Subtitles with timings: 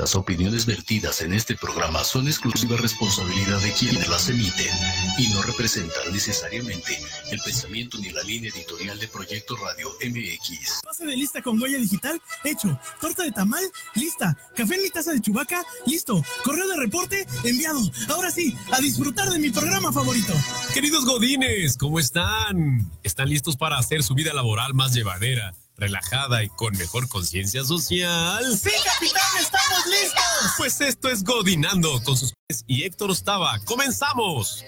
[0.00, 4.74] Las opiniones vertidas en este programa son exclusiva responsabilidad de quienes las emiten
[5.18, 6.98] y no representan necesariamente
[7.30, 10.80] el pensamiento ni la línea editorial de Proyecto Radio MX.
[10.82, 12.80] Pase de lista con huella digital, hecho.
[12.98, 13.62] Torta de tamal,
[13.94, 14.34] lista.
[14.56, 16.24] Café en mi taza de chubaca, listo.
[16.44, 17.80] Correo de reporte, enviado.
[18.08, 20.32] Ahora sí, a disfrutar de mi programa favorito.
[20.72, 22.90] Queridos godines, ¿cómo están?
[23.02, 25.52] ¿Están listos para hacer su vida laboral más llevadera?
[25.80, 28.44] Relajada y con mejor conciencia social.
[28.56, 30.54] Sí, capitán, estamos listos.
[30.58, 32.34] Pues esto es Godinando con sus
[32.66, 33.58] y Héctor Ostava.
[33.64, 34.64] ¡Comenzamos!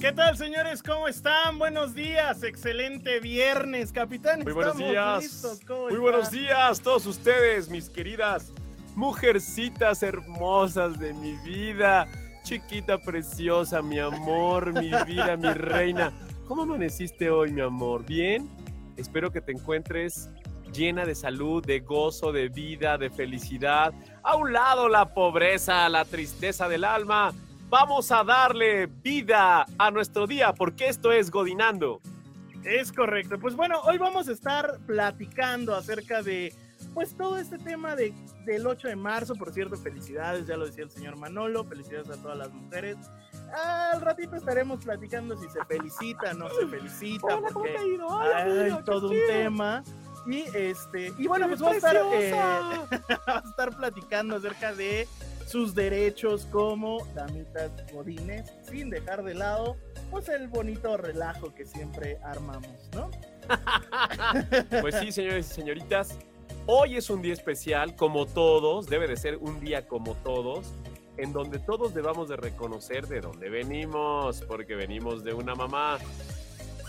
[0.00, 0.82] ¿Qué tal, señores?
[0.82, 1.58] ¿Cómo están?
[1.58, 2.42] Buenos días.
[2.42, 4.42] Excelente viernes, capitán.
[4.42, 5.22] Muy buenos Estamos días.
[5.22, 5.60] listos.
[5.66, 6.02] ¿Cómo Muy están?
[6.02, 8.52] buenos días todos ustedes, mis queridas
[8.96, 12.08] mujercitas hermosas de mi vida.
[12.42, 16.12] Chiquita preciosa, mi amor, mi vida, mi reina.
[16.48, 18.04] ¿Cómo amaneciste hoy, mi amor?
[18.04, 18.48] ¿Bien?
[18.96, 20.30] Espero que te encuentres
[20.72, 23.92] llena de salud, de gozo, de vida, de felicidad.
[24.22, 27.32] A un lado la pobreza, la tristeza del alma.
[27.68, 32.00] Vamos a darle vida a nuestro día porque esto es Godinando.
[32.64, 33.38] Es correcto.
[33.38, 36.54] Pues bueno, hoy vamos a estar platicando acerca de
[36.94, 39.34] pues todo este tema de, del 8 de marzo.
[39.34, 41.64] Por cierto, felicidades, ya lo decía el señor Manolo.
[41.64, 42.96] Felicidades a todas las mujeres.
[43.54, 47.86] Al ratito estaremos platicando si se felicita, no se felicita, Hola, ¿cómo porque te ha
[47.86, 48.20] ido?
[48.20, 49.26] Ay, hay todo un chido.
[49.28, 49.84] tema.
[50.26, 52.32] Y este, y bueno, ¡Qué pues vamos a estar, eh,
[53.26, 55.06] vamos a estar platicando acerca de
[55.46, 59.76] sus derechos como damitas godines, sin dejar de lado
[60.10, 63.10] pues el bonito relajo que siempre armamos, ¿no?
[64.80, 66.18] Pues sí, señores y señoritas,
[66.66, 70.66] hoy es un día especial, como todos, debe de ser un día como todos,
[71.16, 75.98] en donde todos debamos de reconocer de dónde venimos, porque venimos de una mamá.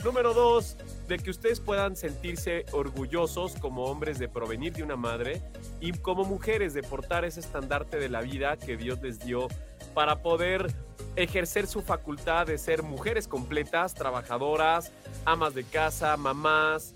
[0.03, 5.41] Número dos, de que ustedes puedan sentirse orgullosos como hombres de provenir de una madre
[5.79, 9.47] y como mujeres de portar ese estandarte de la vida que Dios les dio
[9.93, 10.67] para poder
[11.15, 14.91] ejercer su facultad de ser mujeres completas, trabajadoras,
[15.25, 16.93] amas de casa, mamás,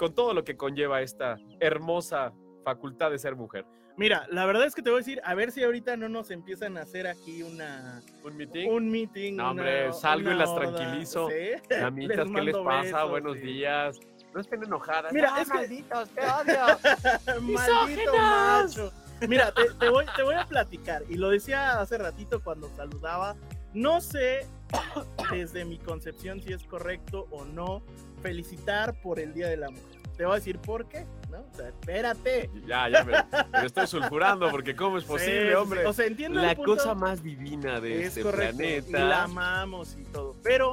[0.00, 2.32] con todo lo que conlleva esta hermosa
[2.64, 3.66] facultad de ser mujer.
[3.98, 6.30] Mira, la verdad es que te voy a decir, a ver si ahorita no nos
[6.30, 8.68] empiezan a hacer aquí una ¿Un meeting?
[8.70, 9.36] un meeting.
[9.36, 11.28] No, una- hombre, salgo y las horda, tranquilizo.
[11.28, 11.74] ¿sí?
[11.84, 12.80] Amitas, ¿qué les pasa?
[12.82, 13.40] besos, Buenos sí.
[13.42, 14.00] días.
[14.32, 15.12] No estén enojadas.
[15.12, 15.94] Mira, ¡Ah, es que- te
[16.24, 17.42] odio!
[17.42, 18.92] Maldito macho.
[19.28, 21.02] Mira, te, te voy, te voy a platicar.
[21.10, 23.36] Y lo decía hace ratito cuando saludaba.
[23.74, 24.46] No sé
[25.30, 27.82] desde mi concepción si es correcto o no
[28.20, 29.84] felicitar por el Día de la Mujer.
[30.16, 31.38] Te voy a decir por qué, ¿no?
[31.40, 32.50] O sea, espérate.
[32.66, 33.12] Ya, ya me,
[33.58, 35.80] me estoy sulfurando porque ¿cómo es posible, sí, hombre?
[35.80, 35.86] sí.
[35.86, 36.76] O sea, entiendo La el punto.
[36.76, 38.56] cosa más divina de es este correcto.
[38.58, 39.04] Planeta.
[39.04, 40.36] la amamos y todo.
[40.42, 40.72] Pero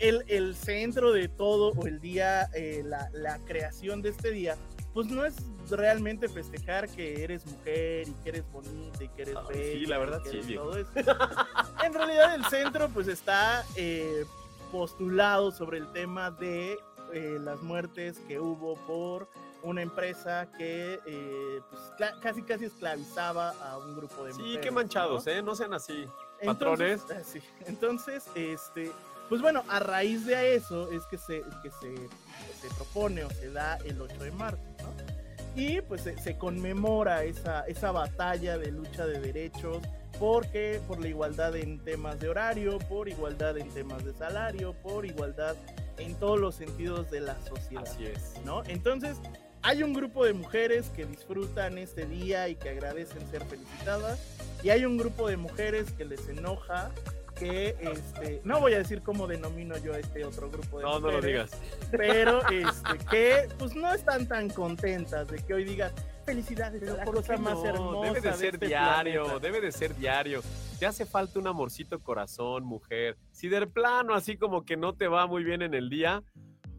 [0.00, 4.56] el, el centro de todo, o el día, eh, la, la creación de este día,
[4.92, 5.36] pues no es
[5.70, 9.72] realmente festejar que eres mujer y que eres bonita y que eres bella.
[9.78, 10.90] sí, la verdad, sí, todo eso.
[11.86, 14.24] en realidad el centro pues está eh,
[14.70, 16.78] postulado sobre el tema de
[17.12, 19.28] eh, las muertes que hubo por
[19.62, 24.60] una empresa que eh, pues, casi casi esclavizaba a un grupo de Sí, mujeres.
[24.62, 25.32] qué manchados, ¿no?
[25.32, 25.42] ¿eh?
[25.42, 26.06] No sean así.
[26.44, 27.02] Patrones.
[27.24, 27.40] sí.
[27.66, 28.90] Entonces, este,
[29.28, 33.50] pues bueno, a raíz de eso es que se, que se, se propone o se
[33.52, 35.09] da el 8 de marzo, ¿no?
[35.60, 39.82] Y pues se, se conmemora esa, esa batalla de lucha de derechos,
[40.18, 45.04] porque por la igualdad en temas de horario, por igualdad en temas de salario, por
[45.04, 45.54] igualdad
[45.98, 47.84] en todos los sentidos de la sociedad.
[47.86, 48.36] Así es.
[48.42, 48.64] ¿no?
[48.68, 49.18] Entonces,
[49.60, 54.18] hay un grupo de mujeres que disfrutan este día y que agradecen ser felicitadas,
[54.62, 56.90] y hay un grupo de mujeres que les enoja
[57.40, 61.00] que, este, no voy a decir cómo denomino yo a este otro grupo de No,
[61.00, 61.50] no lo digas.
[61.90, 65.92] pero este, que pues no están tan contentas de que hoy digas
[66.24, 67.66] felicidades, Pero la ¿por cosa más no?
[67.66, 69.40] hermosa Debe de ser este diario, planeta".
[69.46, 70.42] debe de ser diario.
[70.78, 73.16] Te hace falta un amorcito corazón, mujer.
[73.32, 76.22] Si de plano así como que no te va muy bien en el día,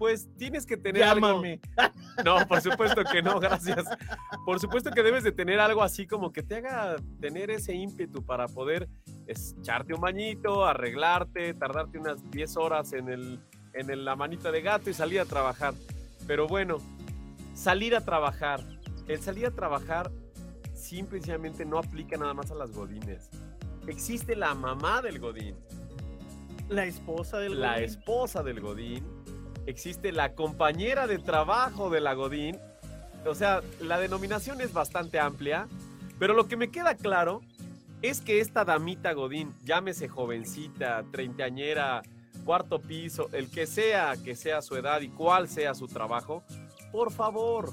[0.01, 1.27] pues tienes que tener algo.
[1.27, 1.59] Llámame.
[2.25, 3.85] No, por supuesto que no, gracias.
[4.45, 8.25] Por supuesto que debes de tener algo así como que te haga tener ese ímpetu
[8.25, 8.89] para poder
[9.27, 13.39] echarte un bañito, arreglarte, tardarte unas 10 horas en, el,
[13.73, 15.73] en el- la manita de gato y salir a trabajar.
[16.27, 16.77] Pero bueno,
[17.53, 18.59] salir a trabajar.
[19.07, 20.11] El salir a trabajar
[20.73, 23.29] simple y sencillamente no aplica nada más a las godines.
[23.87, 25.55] Existe la mamá del godín,
[26.69, 27.85] La esposa del la Godín.
[27.85, 29.20] esposa del godín,
[29.65, 32.57] existe la compañera de trabajo de la godín.
[33.25, 35.67] O sea, la denominación es bastante amplia,
[36.17, 37.41] pero lo que me queda claro
[38.01, 42.01] es que esta damita Godín, llámese jovencita, treintañera,
[42.45, 46.43] cuarto piso, el que sea que sea su edad y cuál sea su trabajo,
[46.91, 47.71] por favor,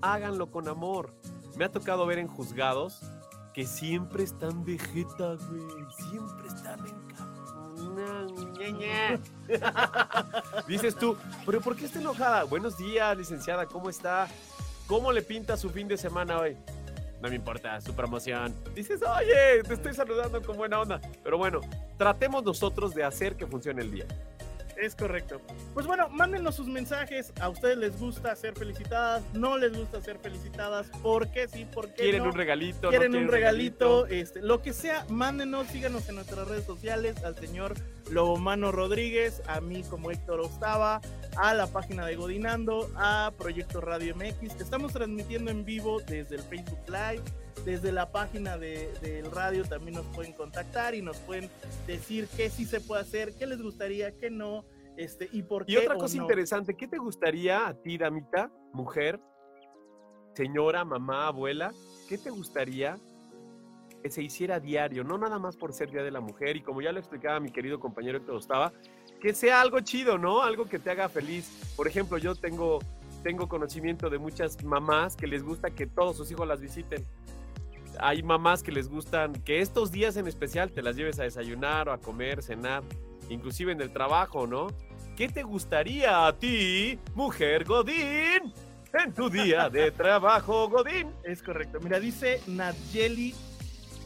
[0.00, 1.14] háganlo con amor.
[1.56, 3.00] Me ha tocado ver en juzgados
[3.54, 5.62] que siempre están de jeta, güey.
[6.10, 7.07] Siempre están en
[10.68, 11.16] Dices tú,
[11.46, 12.44] pero ¿por qué está enojada?
[12.44, 14.28] Buenos días, licenciada, ¿cómo está?
[14.86, 16.56] ¿Cómo le pinta su fin de semana hoy?
[17.20, 18.54] No me importa, su promoción.
[18.74, 21.00] Dices, oye, te estoy saludando con buena onda.
[21.24, 21.60] Pero bueno,
[21.96, 24.06] tratemos nosotros de hacer que funcione el día.
[24.78, 25.40] Es correcto.
[25.74, 27.32] Pues bueno, mándenos sus mensajes.
[27.40, 29.24] ¿A ustedes les gusta ser felicitadas?
[29.34, 30.86] ¿No les gusta ser felicitadas?
[31.02, 31.64] ¿Por qué sí?
[31.64, 32.28] ¿Por qué ¿Quieren no?
[32.28, 32.88] un regalito?
[32.90, 34.06] ¿Quieren ¿No un regalito?
[34.06, 37.74] Este, lo que sea, mándenos, síganos en nuestras redes sociales, al señor
[38.10, 41.00] Lobomano Rodríguez, a mí como Héctor Ostava,
[41.36, 46.36] a la página de Godinando, a Proyecto Radio MX, que estamos transmitiendo en vivo desde
[46.36, 47.22] el Facebook Live,
[47.64, 51.50] desde la página de- del radio también nos pueden contactar y nos pueden
[51.86, 54.64] decir qué sí se puede hacer, qué les gustaría, qué no,
[54.96, 55.72] este, y por qué.
[55.72, 56.22] Y otra cosa no.
[56.22, 59.20] interesante, ¿qué te gustaría a ti, damita, mujer,
[60.34, 61.72] señora, mamá, abuela?
[62.08, 62.98] ¿Qué te gustaría
[64.02, 65.04] que se hiciera diario?
[65.04, 67.50] No nada más por ser Día de la Mujer y como ya lo explicaba mi
[67.50, 68.72] querido compañero Héctor Ostava,
[69.20, 70.42] que sea algo chido, ¿no?
[70.42, 71.72] Algo que te haga feliz.
[71.76, 72.78] Por ejemplo, yo tengo,
[73.24, 77.04] tengo conocimiento de muchas mamás que les gusta que todos sus hijos las visiten.
[78.00, 81.88] Hay mamás que les gustan que estos días en especial te las lleves a desayunar
[81.88, 82.82] o a comer, cenar,
[83.28, 84.68] inclusive en el trabajo, ¿no?
[85.16, 88.52] ¿Qué te gustaría a ti, mujer Godín,
[88.92, 91.10] en tu día de trabajo, Godín?
[91.24, 91.78] Es correcto.
[91.82, 93.34] Mira, dice Nayeli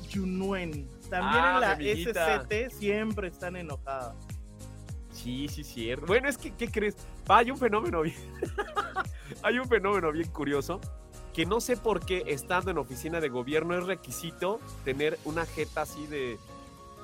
[0.08, 0.88] Yunuen.
[1.10, 2.40] También Ah, en la amiguita.
[2.42, 4.14] SCT siempre están enojadas.
[5.10, 6.06] Sí, sí, cierto.
[6.06, 6.96] Bueno, es que, ¿qué crees?
[7.28, 8.16] Hay un fenómeno bien.
[9.42, 10.80] hay un fenómeno bien curioso
[11.32, 15.82] que no sé por qué estando en oficina de gobierno es requisito tener una jeta
[15.82, 16.38] así de,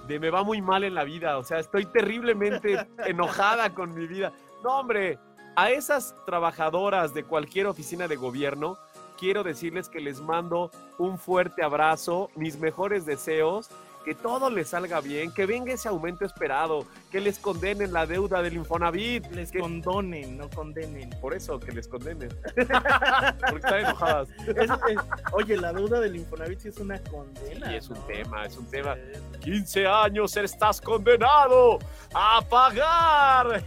[0.07, 1.39] de me va muy mal en la vida.
[1.39, 4.33] O sea, estoy terriblemente enojada con mi vida.
[4.63, 5.19] No, hombre,
[5.57, 8.79] a esas trabajadoras de cualquier oficina de gobierno,
[9.19, 13.71] quiero decirles que les mando un fuerte abrazo, mis mejores deseos,
[14.05, 18.41] que todo les salga bien, que venga ese aumento esperado, que les condenen la deuda
[18.43, 21.11] del Infonavit, Les que- condonen, no condenen.
[21.21, 22.31] por eso que les condenen.
[22.55, 24.29] Porque están enojadas.
[24.47, 25.01] Es- es-
[25.33, 27.73] oye, la deuda del Infonavit sí es una condena.
[27.73, 28.03] Y es un ¿no?
[28.05, 28.95] tema, es un tema.
[28.97, 31.79] Eh, 15 años estás condenado
[32.15, 33.63] a pagar.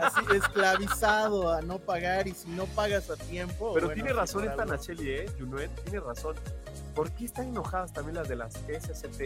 [0.00, 3.72] Así, esclavizado a no pagar y si no pagas a tiempo.
[3.74, 4.64] Pero bueno, tiene sí, razón esta.
[4.64, 5.26] Nacheli, ¿eh?
[5.38, 6.34] Junuet, tiene razón.
[6.94, 9.20] ¿Por qué están enojadas también las de las SST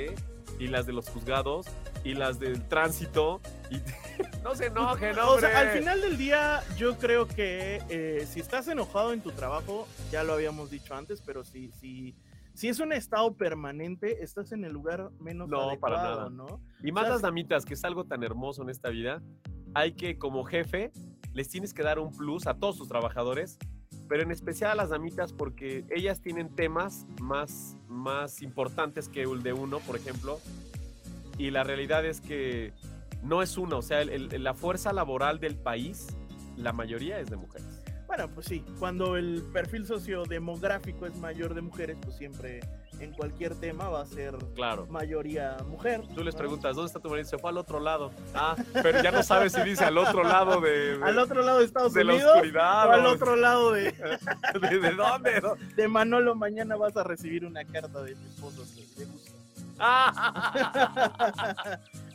[0.58, 1.66] y las de los juzgados
[2.04, 3.40] y las del tránsito?
[3.70, 3.76] Y...
[4.42, 5.48] no se enojen, O hombre.
[5.50, 9.86] sea, al final del día, yo creo que eh, si estás enojado en tu trabajo,
[10.10, 12.14] ya lo habíamos dicho antes, pero si, si,
[12.54, 16.30] si es un estado permanente, estás en el lugar menos No, adecuado, para nada.
[16.30, 16.60] ¿no?
[16.82, 19.22] Y más O sea, las damitas, que es algo tan hermoso en esta vida,
[19.74, 20.90] hay que como jefe
[21.34, 23.58] les tienes que dar un plus a todos tus trabajadores,
[24.08, 29.42] pero en especial a las damitas porque ellas tienen temas más, más importantes que el
[29.42, 30.40] de uno, por ejemplo,
[31.36, 32.72] y la realidad es que
[33.22, 36.08] no es uno, o sea, la fuerza laboral del país,
[36.56, 37.77] la mayoría es de mujeres.
[38.08, 42.60] Bueno, pues sí, cuando el perfil sociodemográfico es mayor de mujeres, pues siempre
[43.00, 44.86] en cualquier tema va a ser Claro.
[44.86, 46.00] mayoría mujer.
[46.14, 46.38] Tú les ¿no?
[46.38, 47.28] preguntas, ¿dónde está tu marido?
[47.28, 48.10] Se fue al otro lado.
[48.34, 51.58] Ah, pero ya no sabes si dice al otro lado de, de- Al otro lado
[51.58, 52.86] de Estados de la Unidos oscuridad.
[52.88, 53.82] o al otro lado de,
[54.60, 55.42] ¿De, de dónde?
[55.76, 56.34] de Manolo.
[56.34, 59.32] Mañana vas a recibir una carta de tu esposo que le gusta.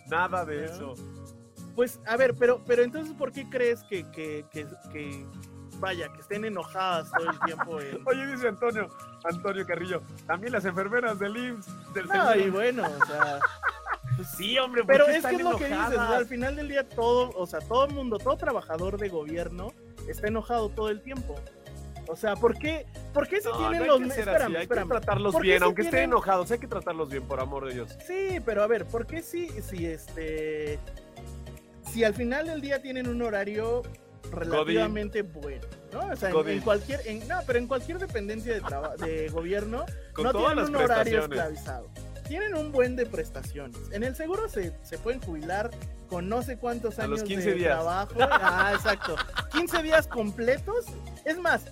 [0.09, 0.95] Nada de eso.
[1.75, 5.25] Pues, a ver, pero, pero entonces, ¿por qué crees que, que, que, que,
[5.79, 7.71] vaya, que estén enojadas todo el tiempo?
[8.05, 8.89] Oye, dice Antonio,
[9.23, 13.39] Antonio Carrillo, también las enfermeras del IMSS, del No, y bueno, o sea,
[14.37, 16.17] Sí, hombre, ¿por pero es que es lo que dices, o sea, enojadas?
[16.17, 19.73] al final del día todo, o sea, todo el mundo, todo trabajador de gobierno
[20.07, 21.35] está enojado todo el tiempo.
[22.07, 24.13] O sea, ¿por qué, por qué si No, tienen no hay los...
[24.13, 24.83] que espérame, así, hay espérame.
[24.87, 27.73] que tratarlos ¿Por qué bien, aunque estén enojados, hay que tratarlos bien, por amor de
[27.73, 27.97] Dios.
[28.05, 30.79] Sí, pero a ver, ¿por qué si, si este...
[31.91, 33.83] Si al final del día tienen un horario
[34.33, 35.99] relativamente bueno, ¿no?
[36.11, 37.01] O sea, en, cualquier...
[37.07, 41.89] en- no, pero en cualquier dependencia de, de gobierno Con no tienen un horario esclavizado.
[42.27, 43.77] Tienen un buen de prestaciones.
[43.91, 45.69] En el seguro se, se pueden jubilar
[46.07, 47.73] con no sé cuántos A años los 15 de días.
[47.73, 48.13] trabajo.
[48.19, 49.15] Ah, exacto.
[49.51, 50.85] 15 días completos.
[51.25, 51.63] Es más,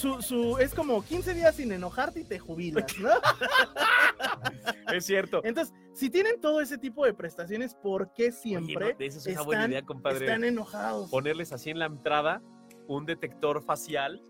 [0.00, 3.10] su, su, es como 15 días sin enojarte y te jubilas, ¿no?
[4.92, 5.40] Es cierto.
[5.44, 9.26] Entonces, si tienen todo ese tipo de prestaciones, ¿por qué siempre Oye, no, esa es
[9.36, 10.26] una buena están- idea, compadre.
[10.26, 11.10] están enojados?
[11.10, 12.42] Ponerles así en la entrada
[12.88, 14.20] un detector facial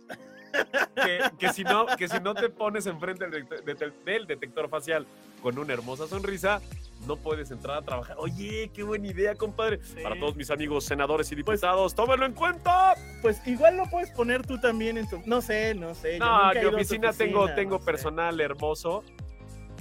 [0.95, 5.07] que, que si no, que si no te pones enfrente del, detector- del detector facial
[5.43, 6.61] con una hermosa sonrisa,
[7.07, 8.17] no puedes entrar a trabajar.
[8.19, 9.81] Oye, qué buena idea, compadre.
[9.83, 10.03] Sí.
[10.03, 12.95] Para todos mis amigos senadores y diputados, tómenlo en cuenta.
[13.23, 15.23] Pues igual lo puedes poner tú también en tu.
[15.25, 16.19] No sé, no sé.
[16.19, 17.85] yo No, he mi oficina tengo, tengo no sé.
[17.87, 19.03] personal hermoso.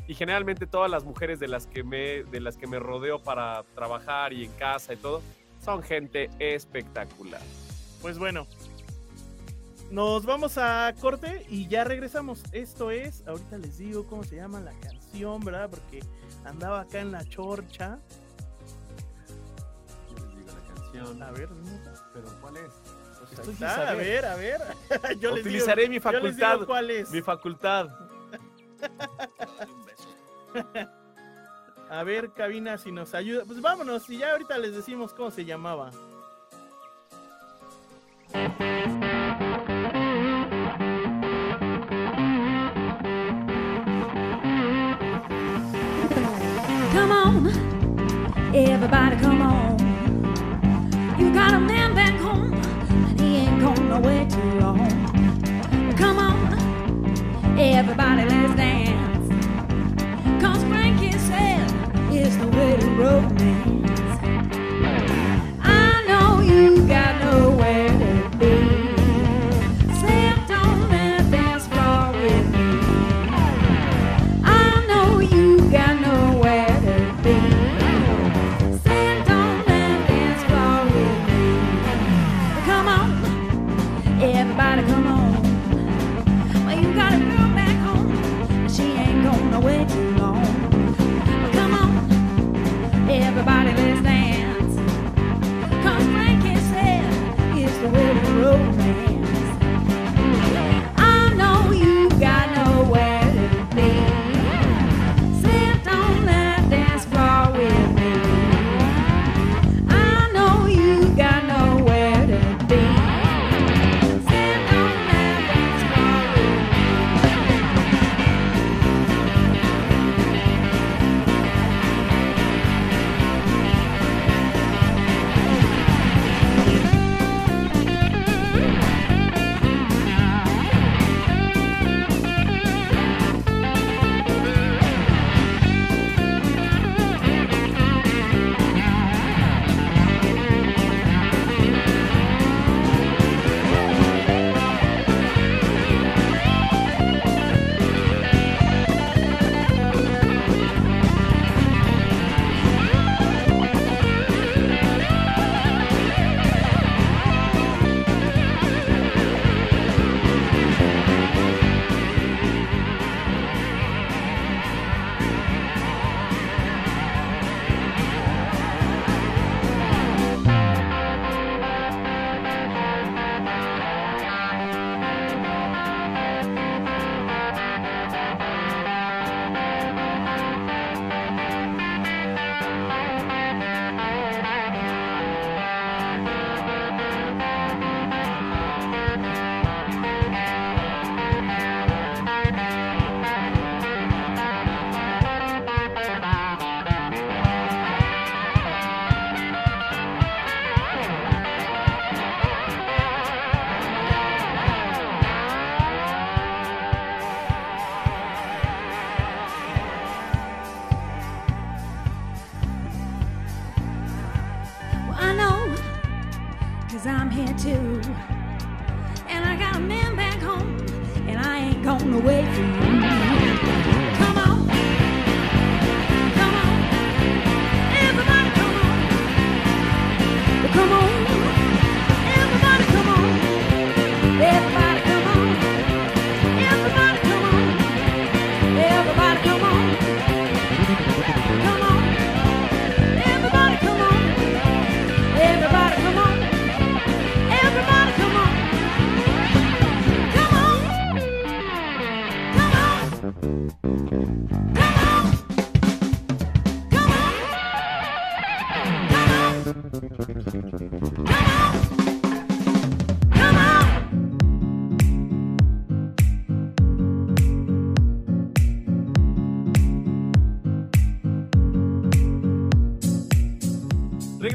[0.08, 3.64] Y generalmente todas las mujeres de las que me, de las que me rodeo para
[3.76, 5.22] trabajar y en casa y todo,
[5.64, 7.42] son gente espectacular.
[8.02, 8.48] Pues bueno.
[9.92, 12.44] Nos vamos a corte y ya regresamos.
[12.52, 15.70] Esto es, ahorita les digo cómo se llama la canción, ¿verdad?
[15.70, 16.04] Porque
[16.46, 17.98] andaba acá en la chorcha.
[20.10, 21.24] Yo les digo la canción.
[21.24, 21.50] A ver.
[22.14, 22.72] ¿Pero cuál es?
[23.20, 24.62] Pues Estoy está, a ver, a ver.
[25.20, 26.54] Yo les digo- Utilizaré mi yo les facultad.
[26.54, 27.10] digo cuál es.
[27.12, 27.90] Mi facultad.
[31.92, 33.44] A ver, cabina, si nos ayuda.
[33.48, 35.90] Pues vámonos y ya ahorita les decimos cómo se llamaba.
[46.92, 47.48] Come on,
[48.56, 49.78] everybody, come on.
[51.20, 54.90] You got a man back home, and he ain't gone nowhere too long.
[55.96, 59.30] Come on, everybody, let's dance.
[60.42, 61.70] Cause Frankie said
[62.12, 63.89] it's the way to romance.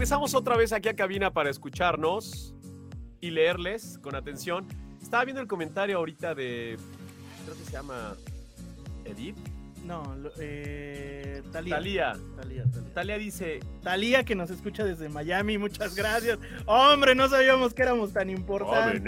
[0.04, 2.54] Regresamos otra vez aquí a cabina para escucharnos
[3.22, 4.66] y leerles con atención.
[5.00, 6.76] Estaba viendo el comentario ahorita de.
[7.46, 8.14] Creo que se llama.
[9.06, 9.34] Edith.
[9.82, 11.76] No, eh, Talía.
[11.76, 12.12] Talía.
[12.36, 12.92] Talía, Talía.
[12.92, 13.60] Talía dice.
[13.82, 16.38] Talía, que nos escucha desde Miami, muchas gracias.
[16.66, 19.02] Hombre, no sabíamos que éramos tan importantes.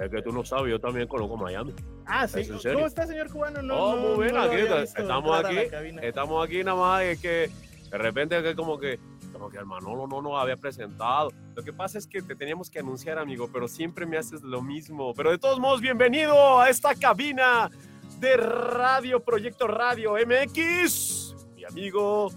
[0.00, 1.74] es que tú no sabes, yo también conozco Miami.
[2.06, 2.40] Ah, sí.
[2.40, 2.78] ¿Es en serio?
[2.78, 3.60] ¿Cómo está, señor cubano?
[3.60, 5.58] No, Oh, no, muy bien, no aquí estamos aquí.
[6.00, 7.50] Estamos aquí nada más, es que
[7.90, 8.98] de repente que como que,
[9.38, 11.30] como que Manolo no nos había presentado.
[11.54, 14.60] Lo que pasa es que te teníamos que anunciar, amigo, pero siempre me haces lo
[14.62, 15.14] mismo.
[15.14, 17.70] Pero de todos modos, bienvenido a esta cabina
[18.18, 22.30] de Radio Proyecto Radio MX, mi amigo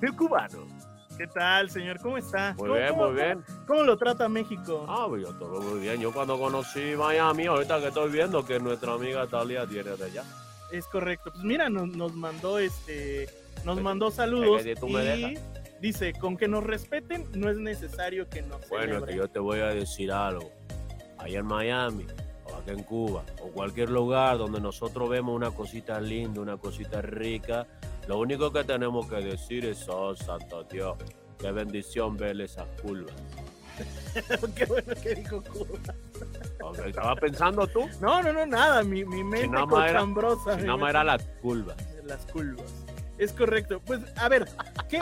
[0.00, 0.66] el cubano.
[1.16, 2.00] ¿Qué tal, señor?
[2.00, 2.54] ¿Cómo está?
[2.54, 3.44] Muy ¿Cómo- bien, cómo- muy bien.
[3.46, 4.84] ¿Cómo, cómo lo trata México?
[4.88, 6.00] Ah, pues yo todo muy bien.
[6.00, 10.24] Yo cuando conocí Miami, ahorita que estoy viendo que nuestra amiga Talia tiene de allá.
[10.72, 11.30] Es correcto.
[11.30, 13.28] Pues mira, nos, nos mandó este,
[13.64, 15.38] nos mandó Es saludos me y
[15.82, 19.16] dice, con que nos respeten no es necesario que nos Bueno, que celebren".
[19.18, 20.50] yo te voy a decir algo.
[21.18, 22.06] Allá en Miami,
[22.46, 27.02] o acá en Cuba, o cualquier lugar donde nosotros vemos una cosita linda, una cosita
[27.02, 27.66] rica,
[28.08, 30.96] lo único que tenemos que decir es, oh, santo Dios,
[31.38, 33.14] qué bendición verle esas curvas.
[34.54, 35.78] Qué bueno que dijo Cuba.
[36.62, 37.88] Ok, ¿Estabas pensando tú?
[38.02, 38.82] No, no, no, nada.
[38.84, 40.00] Mi, mi mente nada más era-.
[40.02, 41.76] Si mi nada más mente- era las curvas.
[42.04, 42.84] las curvas.
[43.18, 43.80] Es correcto.
[43.84, 44.46] Pues, a ver,
[44.88, 44.98] ¿qué?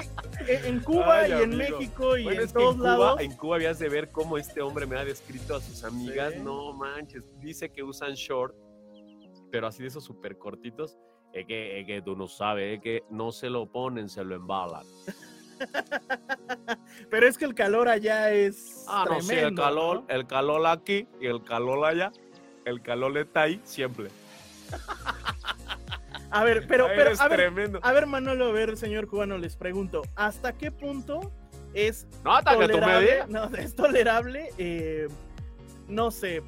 [0.47, 1.79] Eh, En Cuba Ay, y en amigo.
[1.79, 3.21] México y Bueno, en todos en Cuba, lados.
[3.21, 6.35] en Cuba habías de ver cómo este hombre me ha descrito a sus amigas.
[6.35, 6.41] Sí.
[6.41, 8.55] No manches, dice que usan short,
[9.51, 10.99] pero así de esos súper cortitos.
[11.33, 14.35] Es que, es que tú no sabes, es que no se lo ponen, se lo
[14.35, 14.85] embalan.
[17.11, 18.85] Pero es que el calor allá es.
[18.89, 20.07] Ah, no, sí, el calor, ¿no?
[20.09, 22.11] el calor aquí y el calor allá.
[22.65, 24.09] El calor está ahí siempre.
[26.31, 27.51] A ver, pero, pero, a ver,
[27.83, 31.33] a ver, Manolo, a ver, señor cubano, les pregunto, ¿hasta qué punto
[31.75, 33.25] es No, tolerable?
[33.29, 35.09] No, es tolerable, eh,
[35.89, 36.43] no sé,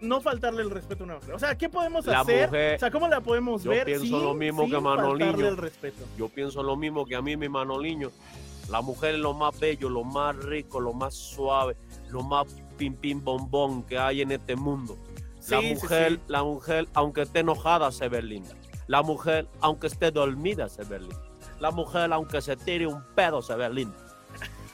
[0.00, 1.34] no faltarle el respeto a una mujer.
[1.34, 2.46] O sea, ¿qué podemos La hacer?
[2.48, 3.86] mujer- o sea, ¿cómo la podemos Yo ver?
[3.86, 5.48] pienso sin- lo mismo que Manoliño.
[5.48, 6.04] el respeto.
[6.16, 8.10] Yo pienso lo mismo que a mí, mi Manoliño.
[8.68, 11.76] La mujer es lo más bello, lo más rico, lo más suave,
[12.10, 14.96] lo más pim pim bombón que hay en este mundo.
[15.48, 16.20] La Sí, sí, mujer, sí.
[16.26, 18.50] la mujer, aunque esté enojada, se ve linda.
[18.86, 21.16] La mujer, aunque esté dormida, se ve linda.
[21.60, 23.96] La mujer, aunque se tire un pedo, se ve linda.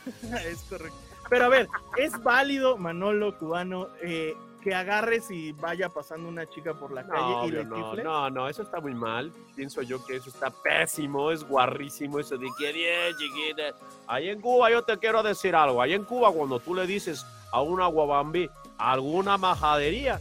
[0.46, 0.98] es correcto.
[1.31, 6.75] Pero a ver, ¿es válido, Manolo cubano, eh, que agarres y vaya pasando una chica
[6.75, 9.33] por la calle y le no, no, no, eso está muy mal.
[9.57, 13.75] Pienso yo que eso está pésimo, es guarrísimo eso de que bien, chiquita.
[14.07, 15.83] Ahí en Cuba yo te quiero decir algo.
[15.83, 18.48] Ahí en Cuba cuando tú le dices a una guabambí
[18.79, 20.20] alguna majadería,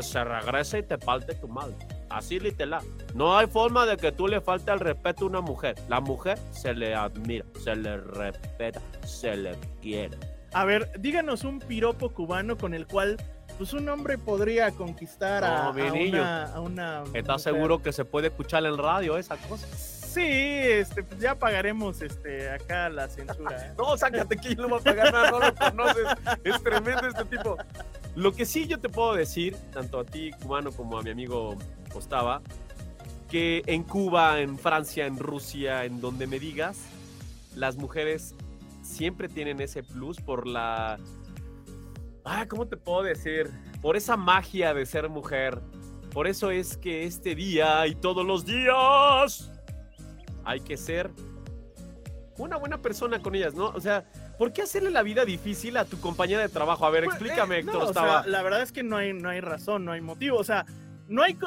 [0.00, 1.76] se regresa y te parte tu madre.
[2.12, 2.82] Así literal.
[3.14, 5.76] No hay forma de que tú le falte el respeto a una mujer.
[5.88, 10.16] La mujer se le admira, se le respeta, se le quiere.
[10.52, 13.16] A ver, díganos un piropo cubano con el cual
[13.56, 17.54] pues un hombre podría conquistar a, No, una, a una ¿Estás mujer.
[17.54, 19.66] seguro que se puede escuchar en radio esa cosa?
[20.12, 23.68] Sí, este, pues ya pagaremos este acá la censura.
[23.68, 23.72] ¿eh?
[23.78, 26.06] No, sácate que yo no voy a pagar no lo conoces.
[26.44, 27.56] Es tremendo este tipo.
[28.14, 31.56] Lo que sí yo te puedo decir, tanto a ti, cubano, como a mi amigo
[31.90, 32.42] Costava,
[33.30, 36.76] que en Cuba, en Francia, en Rusia, en donde me digas,
[37.56, 38.34] las mujeres
[38.82, 40.98] siempre tienen ese plus por la...
[42.26, 43.50] Ah, ¿cómo te puedo decir?
[43.80, 45.58] Por esa magia de ser mujer.
[46.12, 49.50] Por eso es que este día y todos los días
[50.44, 51.10] hay que ser
[52.38, 53.68] una buena persona con ellas, ¿no?
[53.68, 54.04] O sea,
[54.38, 56.86] ¿por qué hacerle la vida difícil a tu compañera de trabajo?
[56.86, 57.74] A ver, Pues, explícame, eh, Héctor.
[57.74, 60.38] no, o sea, la verdad es que no hay, no hay razón, no hay motivo.
[60.38, 60.64] O sea,
[61.08, 61.38] no hay.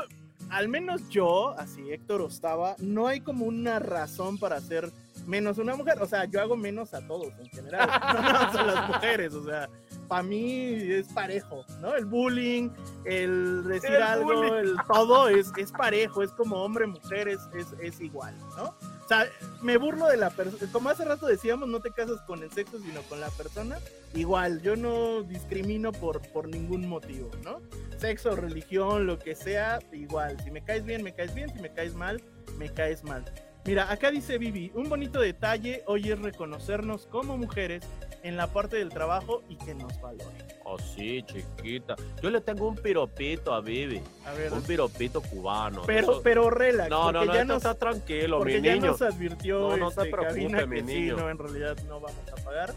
[0.52, 4.92] Al menos yo, así Héctor Ostava, no hay como una razón para hacer
[5.26, 5.98] menos una mujer.
[6.02, 7.90] O sea, yo hago menos a todos en general.
[8.14, 9.34] No más a las mujeres.
[9.34, 9.68] O sea,
[10.08, 11.96] para mí es parejo, ¿no?
[11.96, 12.70] El bullying,
[13.06, 14.54] el decir El algo, bullying.
[14.54, 16.24] el todo es, es parejo.
[16.24, 18.76] Es como hombre, mujer, es, es, es igual, ¿no?
[19.06, 19.28] O sea,
[19.62, 20.72] me burlo de la persona.
[20.72, 23.78] Como hace rato decíamos, no te casas con el sexo, sino con la persona.
[24.16, 27.62] Igual, yo no discrimino por, por ningún motivo, ¿no?
[27.98, 30.38] Sexo, religión, lo que sea, igual.
[30.44, 31.54] Si me caes bien, me caes bien.
[31.54, 32.22] Si me caes mal,
[32.58, 33.26] me caes mal.
[33.66, 37.84] Mira, acá dice Vivi, un bonito detalle hoy es reconocernos como mujeres
[38.28, 40.44] en la parte del trabajo y que nos valoren.
[40.64, 41.96] Oh, sí, chiquita.
[42.24, 44.02] Yo le tengo un piropito a Vivi.
[44.26, 45.84] A ver, Un piropito cubano.
[45.86, 48.88] pero, Eso- pero relax, No, no, no, ya nos, está tranquilo, porque mi ya niño.
[48.88, 51.18] nos advirtió No, no te este, preocupes, cabina mi que sí, niño.
[51.18, 52.74] no, en realidad no vamos a pagar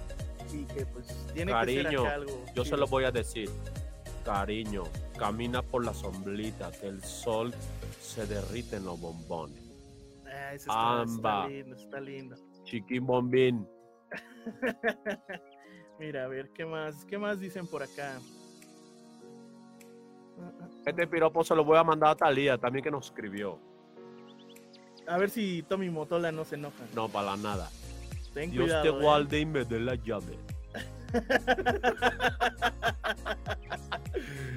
[0.52, 2.44] y que pues tiene que Cariño, ser acá algo.
[2.54, 3.50] Yo se lo voy a decir.
[4.24, 4.84] Cariño,
[5.18, 7.54] camina por la sombrita, que el sol
[8.02, 9.62] se derrite en los bombones.
[10.26, 10.70] Ah, eso
[11.16, 12.36] está, lindo, está lindo.
[12.64, 13.66] Chiquín bombín.
[15.98, 17.04] Mira, a ver, ¿qué más?
[17.04, 18.18] ¿Qué más dicen por acá?
[20.86, 23.58] Este piropo se lo voy a mandar a Talía, también que nos escribió.
[25.06, 26.84] A ver si Tommy Motola no se enoja.
[26.94, 27.68] No, para nada.
[28.32, 28.82] Ten Dios cuidado.
[28.82, 29.02] te ¿eh?
[29.02, 30.38] guarde y me dé la llave.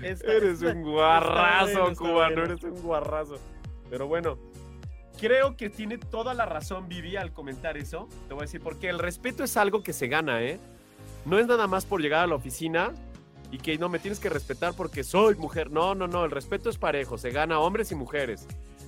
[0.03, 3.37] Eres un guarrazo, cubano, eres un guarrazo.
[3.89, 4.37] Pero bueno,
[5.21, 8.09] creo que tiene toda la razón Vivi al comentar eso.
[8.27, 10.59] Te voy a decir, porque el respeto es algo que se gana, ¿eh?
[11.25, 12.91] No es nada más por llegar a la oficina
[13.51, 15.69] y que no me tienes que respetar porque soy mujer.
[15.69, 18.47] No, no, no, el respeto es parejo, se gana hombres y mujeres.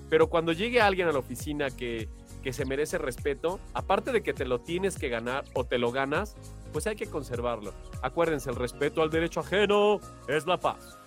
[0.10, 2.10] Pero cuando llegue alguien a la oficina que,
[2.42, 5.92] que se merece respeto, aparte de que te lo tienes que ganar o te lo
[5.92, 6.36] ganas,
[6.72, 7.76] pues hay que conservarlo.
[8.02, 10.98] Acuérdense, el respeto al derecho ajeno es la paz.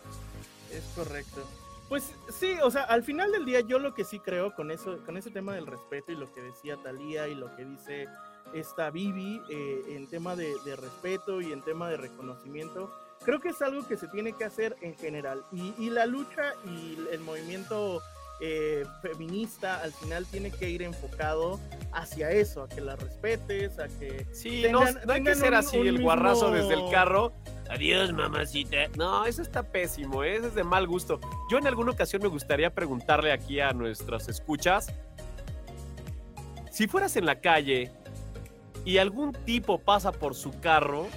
[0.70, 1.44] Es correcto.
[1.88, 4.98] Pues sí, o sea, al final del día yo lo que sí creo con eso,
[5.06, 8.06] con ese tema del respeto y lo que decía Talía y lo que dice
[8.54, 12.90] esta Vivi eh, en tema de, de respeto y en tema de reconocimiento,
[13.24, 15.44] creo que es algo que se tiene que hacer en general.
[15.52, 18.00] Y, y la lucha y el movimiento
[18.40, 21.58] eh, feminista al final tiene que ir enfocado
[21.92, 25.54] hacia eso, a que la respetes, a que Sí, tengan- no, no hay que ser
[25.54, 27.32] así el guarrazo desde el carro.
[27.70, 28.88] Adiós, mamacita.
[28.96, 30.36] No, eso está pésimo, ¿eh?
[30.36, 31.20] eso es de mal gusto.
[31.50, 34.92] Yo en alguna ocasión me gustaría preguntarle aquí a nuestras escuchas,
[36.70, 37.90] si fueras en la calle
[38.84, 41.08] y algún tipo pasa por su carro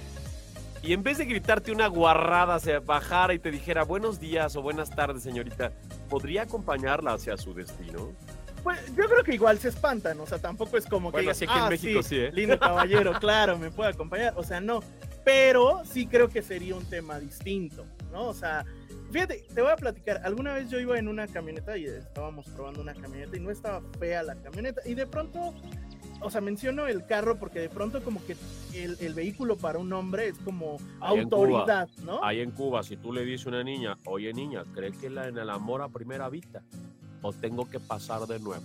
[0.82, 4.62] y en vez de gritarte una guarrada se bajara y te dijera buenos días o
[4.62, 5.72] buenas tardes, señorita,
[6.08, 8.12] ¿podría acompañarla hacia su destino?
[8.64, 11.44] Pues yo creo que igual se espantan, o sea, tampoco es como que digas, así
[11.44, 14.80] aquí en "Ah, México sí, ¿eh?" lindo caballero, claro, me puede acompañar, o sea, no,
[15.24, 18.28] pero sí creo que sería un tema distinto, ¿no?
[18.28, 18.64] O sea,
[19.10, 22.80] fíjate, te voy a platicar, alguna vez yo iba en una camioneta y estábamos probando
[22.80, 25.54] una camioneta y no estaba fea la camioneta y de pronto,
[26.20, 28.36] o sea, menciono el carro porque de pronto como que
[28.74, 32.22] el, el vehículo para un hombre es como Ahí autoridad, ¿no?
[32.24, 35.28] Ahí en Cuba, si tú le dices a una niña, oye niña, ¿crees que la
[35.28, 36.62] en el amor a primera vista?
[37.22, 38.64] ¿O tengo que pasar de nuevo?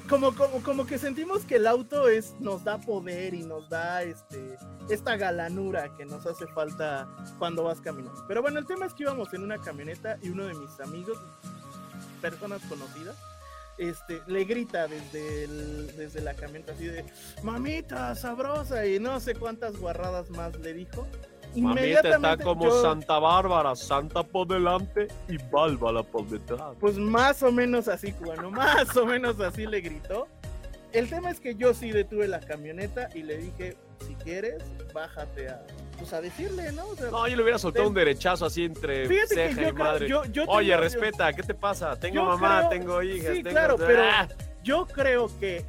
[0.09, 4.03] como, como, como que sentimos que el auto es, nos da poder y nos da
[4.03, 4.57] este,
[4.89, 8.25] esta galanura que nos hace falta cuando vas caminando.
[8.27, 11.19] Pero bueno, el tema es que íbamos en una camioneta y uno de mis amigos,
[12.21, 13.17] personas conocidas,
[13.77, 15.47] este, le grita desde,
[15.97, 17.05] desde la camioneta así de,
[17.43, 21.07] mamita, sabrosa, y no sé cuántas guarradas más le dijo.
[21.57, 26.77] Mamita está Inmediatamente como yo- Santa Bárbara, Santa por delante y Bárbara por detrás.
[26.81, 30.29] Pues más o menos así, cubano, más o menos así le gritó.
[30.93, 34.63] El tema es que yo sí detuve la camioneta y le dije, si quieres,
[34.95, 35.63] bájate a,
[35.99, 36.87] pues a decirle, ¿no?
[36.87, 39.69] O sea, No, yo le hubiera soltado un derechazo así entre fíjate que ceja yo
[39.69, 40.09] y creo- madre.
[40.09, 41.95] yo- yo Oye, tengo- respeta, ¿qué te pasa?
[41.97, 43.51] Tengo mamá, creo- tengo hijas, sí, tengo...
[43.51, 44.29] claro, pero- ¡Ah!
[44.63, 45.63] yo creo que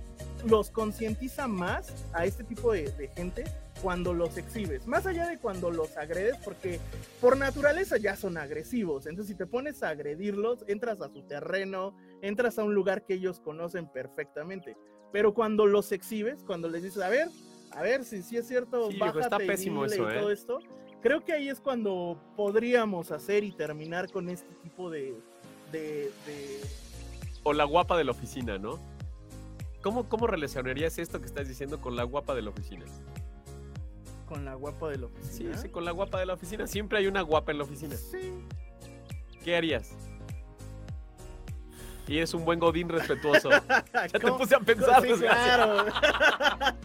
[0.45, 3.43] los concientiza más a este tipo de, de gente
[3.81, 6.79] cuando los exhibes, más allá de cuando los agredes, porque
[7.21, 9.05] por naturaleza ya son agresivos.
[9.05, 13.15] Entonces, si te pones a agredirlos, entras a su terreno, entras a un lugar que
[13.15, 14.77] ellos conocen perfectamente.
[15.11, 17.29] Pero cuando los exhibes, cuando les dices, a ver,
[17.71, 20.29] a ver si sí es cierto, Sí, bájate está y pésimo dile eso, y todo
[20.29, 20.33] ¿eh?
[20.33, 20.59] esto,
[21.01, 25.15] creo que ahí es cuando podríamos hacer y terminar con este tipo de,
[25.71, 26.61] de, de
[27.43, 28.79] O la guapa de la oficina, ¿no?
[29.81, 32.85] ¿Cómo, ¿Cómo relacionarías esto que estás diciendo con la guapa de la oficina?
[34.29, 35.13] Con la guapa de la Sí,
[35.47, 35.57] oficina.
[35.57, 36.67] sí, con la guapa de la oficina.
[36.67, 37.95] Siempre hay una guapa en la oficina.
[37.97, 38.31] Sí.
[39.43, 39.89] ¿Qué harías?
[42.07, 43.49] Y eres un buen godín respetuoso.
[43.93, 45.85] Ya te puse a pensar, Sí, claro.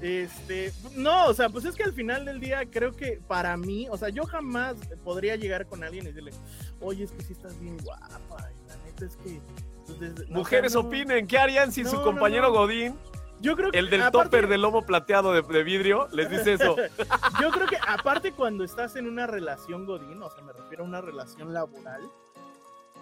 [0.00, 3.86] Este, no, o sea, pues es que al final del día creo que para mí,
[3.90, 6.32] o sea, yo jamás podría llegar con alguien y decirle,
[6.80, 9.40] oye, es que sí estás bien guapa, y la neta es que...
[9.86, 10.80] pues, Mujeres no.
[10.80, 12.52] opinen, ¿qué harían si No, su compañero.
[12.52, 12.98] Godín,
[13.44, 16.54] Yo creo que el del aparte- topper de lomo plateado de, de vidrio, les dice
[16.54, 16.76] eso?
[17.40, 20.86] Yo creo que aparte cuando estás en una relación godín, o sea, me refiero a
[20.86, 22.00] una relación laboral,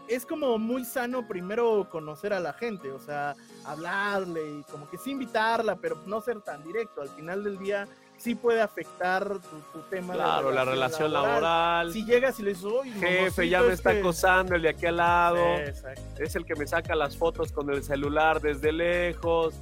[0.09, 4.99] es como muy sano primero conocer a la gente, o sea, hablarle y como que
[4.99, 7.03] sí invitarla, pero no ser tan directo.
[7.03, 7.87] Al final del día
[8.19, 11.93] sí puede afectar tu, tu tema Claro, de la relación laboral.
[11.93, 14.01] Si llegas y le dices, "Oye, Jefe, ya me es está que-".
[14.01, 15.55] acosando el de aquí al lado.
[15.59, 16.03] Exacto.
[16.23, 19.55] Es el que me saca las fotos con el celular desde lejos.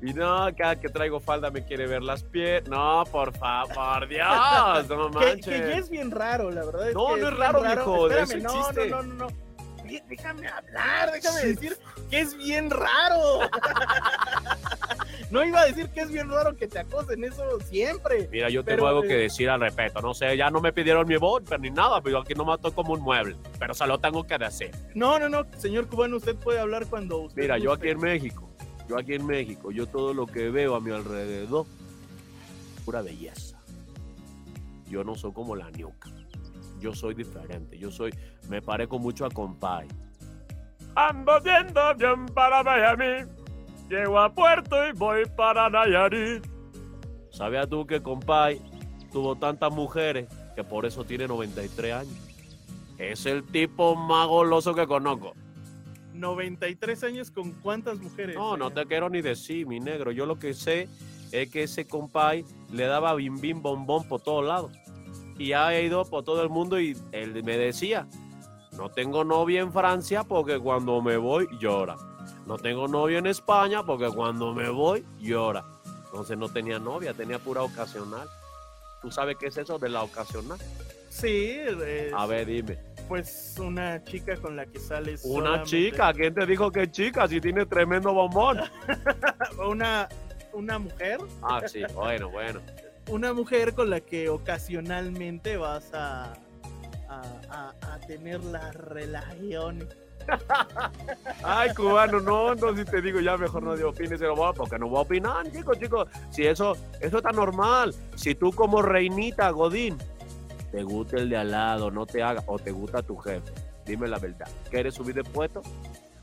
[0.00, 2.68] Y no, cada que traigo falda me quiere ver las piernas.
[2.70, 5.44] No, por favor, Dios, no Que, manches.
[5.44, 6.90] que ya es bien raro, la verdad.
[6.94, 8.90] No, que no es raro, viejo, Espérame, eso no, existe.
[8.90, 9.48] no, no, no, no.
[10.06, 11.78] Déjame hablar, déjame decir
[12.10, 13.48] que es bien raro.
[15.30, 18.28] no iba a decir que es bien raro que te acosen, eso siempre.
[18.30, 20.02] Mira, yo Pero, tengo algo que decir al respeto.
[20.02, 22.92] No sé, ya no me pidieron mi voto ni nada, pero aquí no mató como
[22.92, 23.36] un mueble.
[23.58, 24.70] Pero se lo tengo que decir.
[24.94, 27.40] No, no, no, señor cubano, usted puede hablar cuando usted.
[27.40, 28.48] Mira, yo aquí en México,
[28.88, 31.66] yo aquí en México, yo todo lo que veo a mi alrededor,
[32.84, 33.60] pura belleza.
[34.88, 36.08] Yo no soy como la ñuca.
[36.80, 37.78] Yo soy diferente.
[37.78, 38.14] Yo soy,
[38.48, 39.88] me parezco mucho a Compay.
[40.94, 43.30] Ando yendo bien para Miami.
[43.90, 46.46] Llego a Puerto y voy para Nayarit.
[47.30, 48.60] ¿Sabías tú que Compay
[49.12, 52.16] tuvo tantas mujeres que por eso tiene 93 años?
[52.96, 55.34] Es el tipo más goloso que conozco.
[56.18, 58.36] 93 años con cuántas mujeres.
[58.36, 60.10] No, no te quiero ni decir, mi negro.
[60.10, 60.88] Yo lo que sé
[61.32, 64.72] es que ese compay le daba bim bim bombón por todos lados.
[65.38, 68.08] Y ha ido por todo el mundo y él me decía,
[68.76, 71.96] no tengo novia en Francia porque cuando me voy llora.
[72.46, 75.64] No tengo novia en España porque cuando me voy llora.
[76.06, 78.28] Entonces no tenía novia, tenía pura ocasional.
[79.02, 80.58] ¿Tú sabes qué es eso de la ocasional?
[81.08, 81.58] Sí,
[82.14, 82.87] A ver, dime.
[83.08, 85.22] Pues una chica con la que sales.
[85.24, 88.60] Una solamente- chica, ¿quién te dijo que chica si tiene tremendo bombón?
[89.68, 90.08] Una,
[90.52, 91.18] una mujer.
[91.42, 92.60] Ah, sí, bueno, bueno.
[93.10, 96.34] Una mujer con la que ocasionalmente vas a,
[97.08, 99.88] a, a- a tener la relación.
[101.42, 104.88] Ay, cubano, no, no, si te digo ya mejor no opines, pero bueno, porque no
[104.88, 106.08] voy a opinar, chicos, chicos.
[106.30, 107.94] Si eso, eso está normal.
[108.14, 109.96] Si tú como reinita, Godín,
[110.70, 113.52] te gusta el de al lado, no te haga, o te gusta tu jefe,
[113.84, 114.48] dime la verdad.
[114.70, 115.62] ¿Quieres subir de puesto?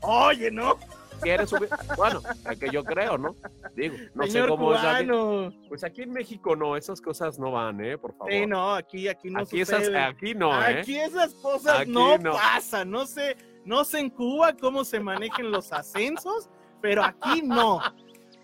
[0.02, 0.76] Oye, ¿no?
[1.22, 1.70] ¿Quieres subir?
[1.96, 3.34] Bueno, es que yo creo, ¿no?
[3.74, 5.06] Digo, no Señor sé cómo es aquí.
[5.06, 5.52] cubano.
[5.68, 7.96] Pues aquí en México no, esas cosas no van, ¿eh?
[7.96, 8.30] Por favor.
[8.32, 10.80] Sí, no, aquí, aquí no aquí, esas, aquí no, ¿eh?
[10.80, 12.32] Aquí esas cosas Aquí no, no.
[12.34, 12.90] pasan.
[12.90, 16.50] No sé, no sé en Cuba cómo se manejan los ascensos,
[16.82, 17.80] pero aquí no.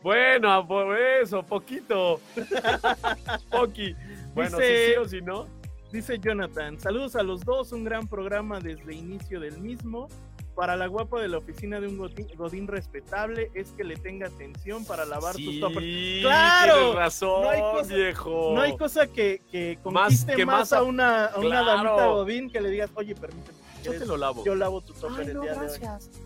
[0.02, 2.20] Bueno, por eso, poquito.
[3.50, 3.94] Poqui.
[4.34, 5.46] Bueno, si Dice- sí o si no.
[5.92, 10.09] Dice Jonathan, saludos a los dos, un gran programa desde inicio del mismo.
[10.55, 14.26] Para la guapa de la oficina de un godín, godín respetable es que le tenga
[14.26, 15.81] atención para lavar sus toppers.
[15.85, 16.74] Sí, ¡Claro!
[16.74, 18.52] tienes razón, No hay cosa- viejo.
[18.55, 21.66] No hay cosa que, que Más- que más, más a a- una, a una Claro.
[21.90, 24.44] damita godín que le digas, oye, permíteme, Yo te lo lavo.
[24.44, 25.78] yo lavo tu topper el día de hoy.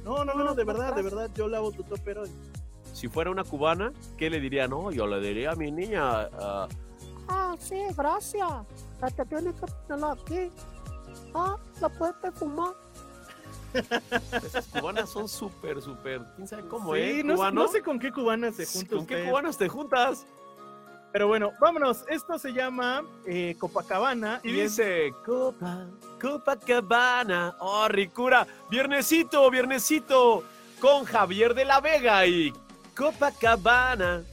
[0.05, 2.31] No, no, no, de verdad, de verdad, yo lavo tu topper hoy.
[2.93, 4.67] Si fuera una cubana, ¿qué le diría?
[4.67, 6.03] No, yo le diría a mi niña.
[6.33, 6.69] ah,
[7.29, 8.51] Ah, sí, gracias.
[9.29, 10.51] Tiene que ponerlo aquí.
[11.35, 12.75] Ah, lo puedes fumar.
[14.45, 16.23] esas cubanas son súper, súper.
[16.37, 17.25] ¿Quién sabe cómo Sí, es?
[17.25, 17.63] no, ¿Cubano?
[17.63, 20.25] no sé con qué cubanas se junta ¿Con qué cubanas te juntas?
[21.13, 22.05] Pero bueno, vámonos.
[22.09, 24.41] Esto se llama eh, Copacabana.
[24.43, 25.87] Y es- dice, Copa,
[26.21, 27.57] Copacabana.
[27.61, 28.47] Oh, ricura.
[28.71, 30.43] Viernesito, viernesito.
[30.81, 32.53] Con Javier de la Vega y
[32.97, 34.25] Copacabana.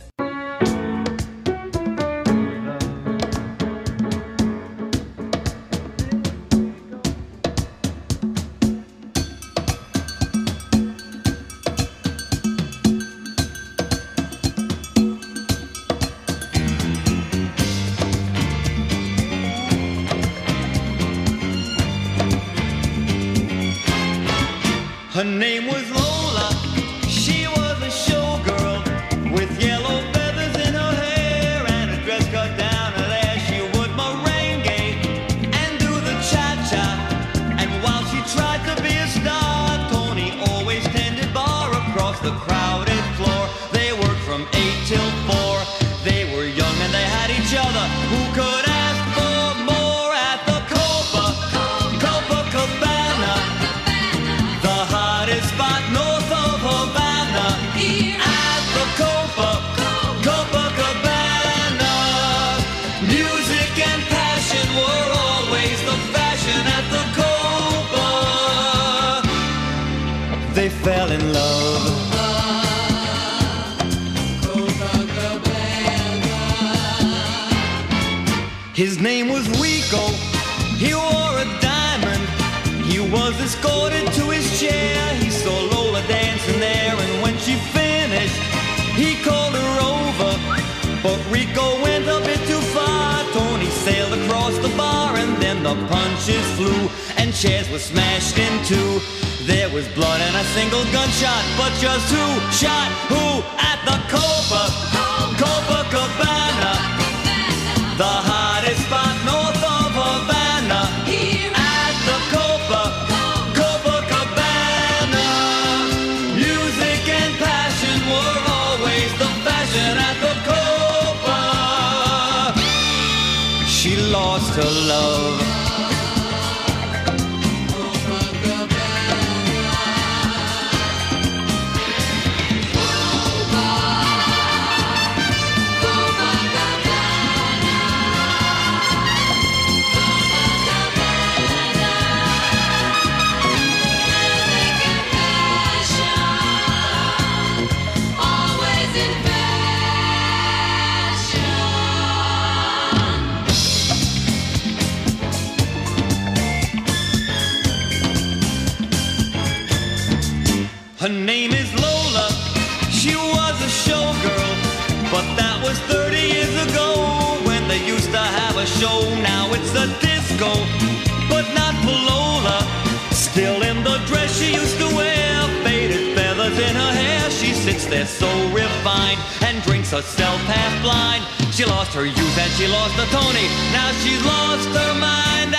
[179.94, 181.24] Herself half blind.
[181.54, 183.46] She lost her youth and she lost the Tony.
[183.72, 185.54] Now she's lost her mind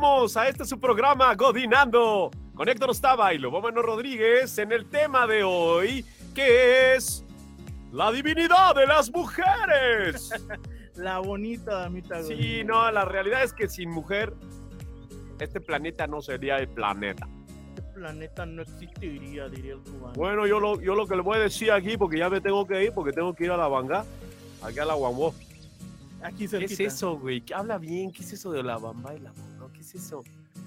[0.00, 5.26] regresamos a este su programa Godinando con Héctor Ostava y Lobomano Rodríguez en el tema
[5.26, 7.22] de hoy que es
[7.92, 10.30] la divinidad de las mujeres.
[10.96, 12.22] La bonita damita.
[12.22, 14.34] Sí, no, la realidad es que sin mujer
[15.38, 17.26] este planeta no sería el planeta.
[17.70, 20.12] Este planeta no existiría, diría el cubano.
[20.14, 22.66] Bueno, yo lo, yo lo que le voy a decir aquí, porque ya me tengo
[22.66, 24.04] que ir, porque tengo que ir a la banga,
[24.62, 25.34] aquí a la guambó.
[26.22, 27.40] Aquí ¿Qué es eso, güey?
[27.40, 28.12] ¿Qué habla bien?
[28.12, 29.49] ¿Qué es eso de la bamba y la bamba?
[29.90, 30.22] ¿Qué es eso?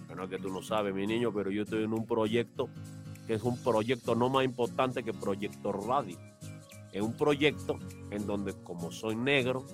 [0.08, 2.70] Bueno, que tú no sabes, mi niño, pero yo estoy en un proyecto
[3.26, 6.18] que es un proyecto no más importante que Proyecto Radio.
[6.92, 7.80] Es un proyecto
[8.12, 9.66] en donde, como soy negro,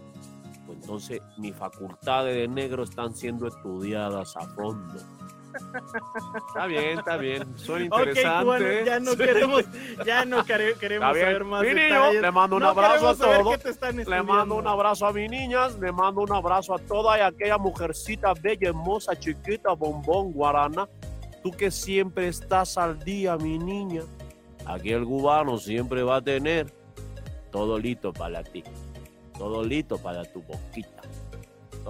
[0.65, 4.99] pues entonces mis facultades de negro están siendo estudiadas a fondo.
[6.47, 7.57] Está bien, está bien.
[7.57, 8.83] Suena interesante.
[8.85, 9.63] ya no queremos,
[10.05, 14.07] ya no queremos saber más Mi niño, le mando un No abrazo a todos.
[14.07, 17.57] Le mando un abrazo a mis niñas, le mando un abrazo a toda y aquella
[17.57, 20.87] mujercita bella, hermosa, chiquita, bombón, guarana.
[21.43, 24.01] Tú que siempre estás al día, mi niña.
[24.65, 26.71] Aquí el cubano siempre va a tener
[27.51, 28.63] todo listo para ti.
[29.37, 30.98] Todo listo para tu boquita.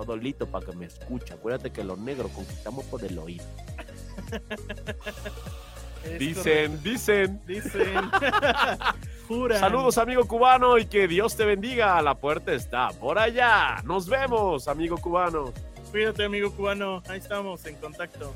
[0.02, 1.34] Todo listo para que me escuche.
[1.34, 3.44] Acuérdate que los negros conquistamos por el oído.
[6.06, 7.40] Es Dicen, dicen.
[7.40, 7.78] correcto.
[7.78, 7.94] Dicen.
[9.28, 9.60] Juran.
[9.60, 12.02] Saludos, amigo cubano, y que Dios te bendiga.
[12.02, 13.82] La puerta está por allá.
[13.84, 15.52] Nos vemos, amigo cubano.
[15.92, 17.04] Cuídate, amigo cubano.
[17.10, 18.34] Ahí estamos, en contacto.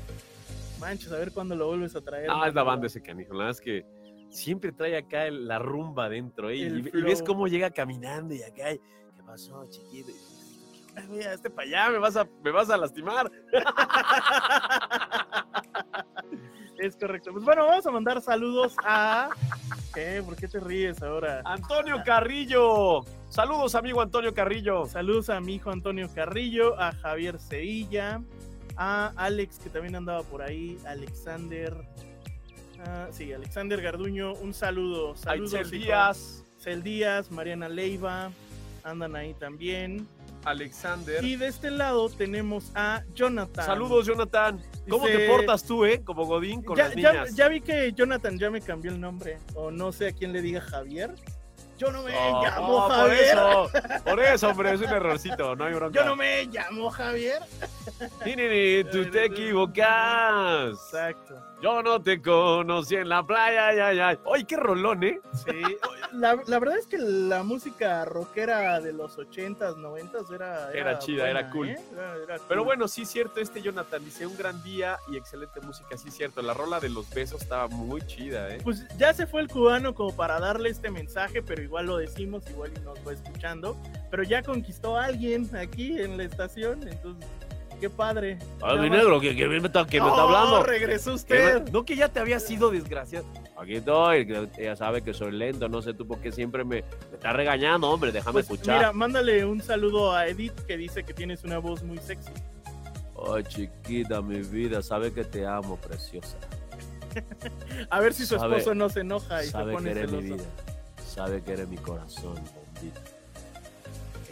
[0.78, 2.28] Manches, a ver cuándo lo vuelves a traer.
[2.30, 3.32] Ah, es la banda ese canijo.
[3.32, 3.86] La verdad es que
[4.28, 6.50] siempre trae acá el- la rumba dentro.
[6.50, 6.56] ¿eh?
[6.56, 8.64] Y, El y ves cómo llega caminando y acá.
[8.70, 10.12] ¿Qué pasó, chiquito?
[10.96, 13.30] Y, "Ay, mira, este para allá, me vas a, me vas a lastimar.
[16.78, 17.32] Es correcto.
[17.32, 19.30] Pues bueno, vamos a mandar saludos a.
[19.94, 20.22] ¿Qué?
[20.24, 21.40] ¿Por qué te ríes ahora?
[21.44, 23.02] Antonio Carrillo.
[23.28, 24.86] Saludos, amigo Antonio Carrillo.
[24.86, 28.20] Saludos a mi hijo Antonio Carrillo, a Javier Sevilla,
[28.76, 31.74] a Alex, que también andaba por ahí, Alexander.
[32.86, 35.14] ah, sí, Alexander Garduño, un saludo.
[35.16, 35.84] Saludos, Itzel hijo.
[35.86, 36.44] Díaz.
[36.58, 38.30] Cel Díaz, Mariana Leiva,
[38.82, 40.08] andan ahí también.
[40.44, 41.24] Alexander.
[41.24, 43.64] Y de este lado tenemos a Jonathan.
[43.66, 44.60] Saludos, Jonathan.
[44.88, 46.02] ¿Cómo te portas tú, eh?
[46.04, 47.34] Como Godín con Ya, las niñas.
[47.34, 50.42] ya vi que Jonathan ya me cambió el nombre, o no sé a quién le
[50.42, 51.14] diga Javier.
[51.76, 53.24] Yo no me Oh, llamo oh, por Javier.
[53.24, 53.70] eso,
[54.04, 55.98] por eso, hombre, es un errorcito, no hay bronca.
[55.98, 57.42] Yo no me llamo Javier.
[58.24, 60.70] Ni, ni, ni, tú te equivocas.
[60.72, 61.34] Exacto.
[61.64, 64.44] Yo no te conocí en la playa, ay, ay, ay.
[64.44, 65.18] Qué rolón, ¿eh?
[65.32, 65.62] Sí,
[66.12, 71.26] la, la verdad es que la música rockera de los 80s, 90s era, Era chida,
[71.30, 71.70] era cool.
[71.70, 71.78] ¿eh?
[71.94, 72.66] Era- era Pero cool.
[72.66, 76.42] bueno, sí, cierto, este Jonathan dice un gran día y excelente música, sí, cierto.
[76.42, 78.58] La rola de los besos estaba muy chida, ¿eh?
[78.62, 82.44] Pues ya se fue el cubano como para darle este mensaje, pero igual lo decimos,
[82.50, 83.74] igual y nos va escuchando.
[84.10, 87.26] Pero ya conquistó a alguien aquí en la estación, entonces,
[87.80, 88.38] qué padre.
[88.62, 90.62] Ah, Ya mi negro, que, que me está, que me está No, hablando.
[90.62, 91.62] regresó Que usted.
[91.66, 93.26] no, no, que ya te había sido desgraciado.
[93.56, 96.82] Aquí estoy, que ella sabe que soy lento, no sé tú por qué siempre me,
[96.82, 98.76] me está regañando, hombre, déjame Pues, escuchar.
[98.78, 102.32] mira, mándale un saludo a Edith que dice que tienes una voz muy sexy.
[103.32, 106.36] Ay, chiquita, mi vida, sabe que te amo, preciosa.
[107.90, 110.10] A ver si su Sabe- esposo no se enoja y se sabe que pone eres
[110.10, 110.34] mi celoso.
[110.42, 110.44] vida,
[111.06, 113.00] sabe que eres mi corazón, bombita.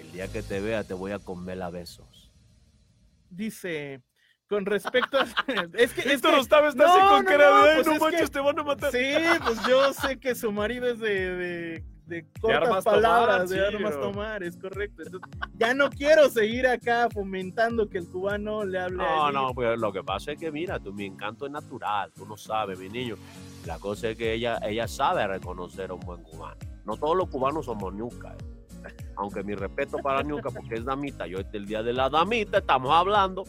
[0.01, 2.22] El día que te vea te voy a comer a besos.
[3.35, 4.03] Dice,
[4.47, 5.22] con respecto a...
[5.74, 6.41] es que, es Héctor que-
[6.76, 8.62] no, con no, cara no, de, "Ay, pues no es manches, que- te van a
[8.62, 8.93] matar.
[8.93, 9.12] Sí,
[9.45, 13.55] pues yo sé que su marido es de, de, de cortas armas palabras, tomar, de
[13.70, 15.03] sí, armas tomar, es correcto.
[15.07, 19.78] Entonces, ya no quiero seguir acá fomentando que el cubano le hable No, no, pues
[19.78, 22.91] lo que pasa es que mira, tú, mi encanto es natural, tú no sabes, mi
[22.91, 23.16] niño.
[23.66, 26.57] La cosa es que ella, ella sabe reconocer a un buen cubano.
[26.85, 28.37] No todos los cubanos somos eh.
[29.16, 32.58] Aunque mi respeto para ñuca, porque es damita, yo este el día de la damita
[32.58, 33.44] estamos hablando.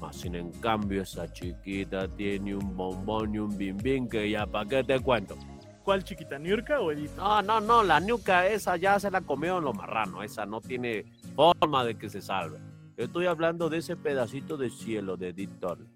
[0.00, 4.68] Más sin en cambio, esa chiquita tiene un bombón y un bimbín que ya, ¿para
[4.68, 5.36] qué te cuento?
[5.84, 7.10] ¿Cuál chiquita, Niurka o Edith?
[7.16, 10.60] No, no, no, la ñuca esa ya se la comió en los marranos, esa no
[10.60, 12.58] tiene forma de que se salve.
[12.96, 15.88] Yo estoy hablando de ese pedacito de cielo de Edith Torres.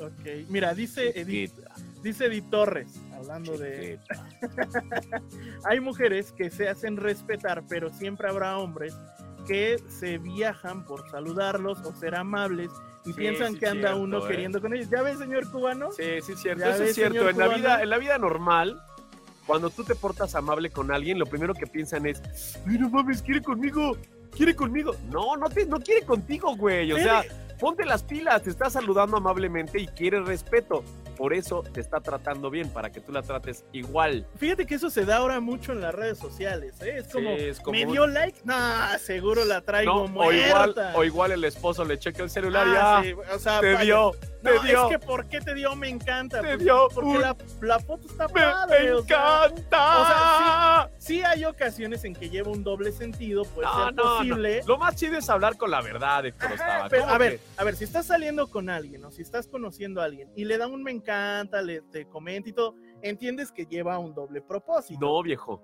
[0.00, 1.71] Ok, mira, dice Edith, Chiquita,
[2.02, 3.98] dice Edith Torres, hablando de...
[5.64, 8.94] Hay mujeres que se hacen respetar, pero siempre habrá hombres
[9.46, 12.70] que se viajan por saludarlos o ser amables
[13.04, 14.28] y Sí, piensan sí, que anda cierto, uno eh.
[14.28, 14.88] queriendo con ellos.
[14.88, 15.90] ¿Ya ves, señor cubano?
[15.92, 16.64] Sí, sí, es cierto.
[16.64, 17.28] Eso ves, es cierto.
[17.28, 18.80] En la, vida, en la vida normal,
[19.46, 22.22] cuando tú te portas amable con alguien, lo primero que piensan es,
[22.66, 23.96] "Ay, no mames, quiere conmigo,
[24.36, 24.94] quiere conmigo.
[25.10, 26.92] No, no, te, no quiere contigo, güey.
[26.92, 27.22] O sea,
[27.58, 30.84] ponte las pilas, te está saludando amablemente y quiere respeto.
[31.22, 34.26] Por eso te está tratando bien, para que tú la trates igual.
[34.38, 36.96] Fíjate que eso se da ahora mucho en las redes sociales, ¿eh?
[36.98, 38.40] Es Sí, como, es como ¿me dio like?
[38.42, 40.92] Nah, seguro la traigo No, o igual, muerta.
[40.96, 43.72] o igual el esposo le checa el celular Ah, y sí, o sea, ah, te
[43.74, 43.84] vaya.
[43.84, 44.10] dio,
[44.42, 44.82] te No, dio.
[44.90, 45.76] es que ¿por qué te dio?
[45.76, 46.40] Me encanta.
[46.40, 48.92] Te Pues, dio Porque un- la, la foto está Me padre.
[48.92, 50.00] o sea, encanta.
[50.00, 54.62] o sea, sí hay ocasiones en que lleva un doble sentido, puede No, ser posible.
[54.66, 57.62] Lo más chido es hablar con la verdad, Héctor Ajá, pero, ¿Cómo a ver, a
[57.62, 60.66] ver, si estás saliendo con alguien o si estás conociendo a alguien y le da
[60.66, 61.11] un me encanta,
[61.64, 65.00] le te comenta y todo, entiendes que lleva un doble propósito.
[65.00, 65.62] No, viejo.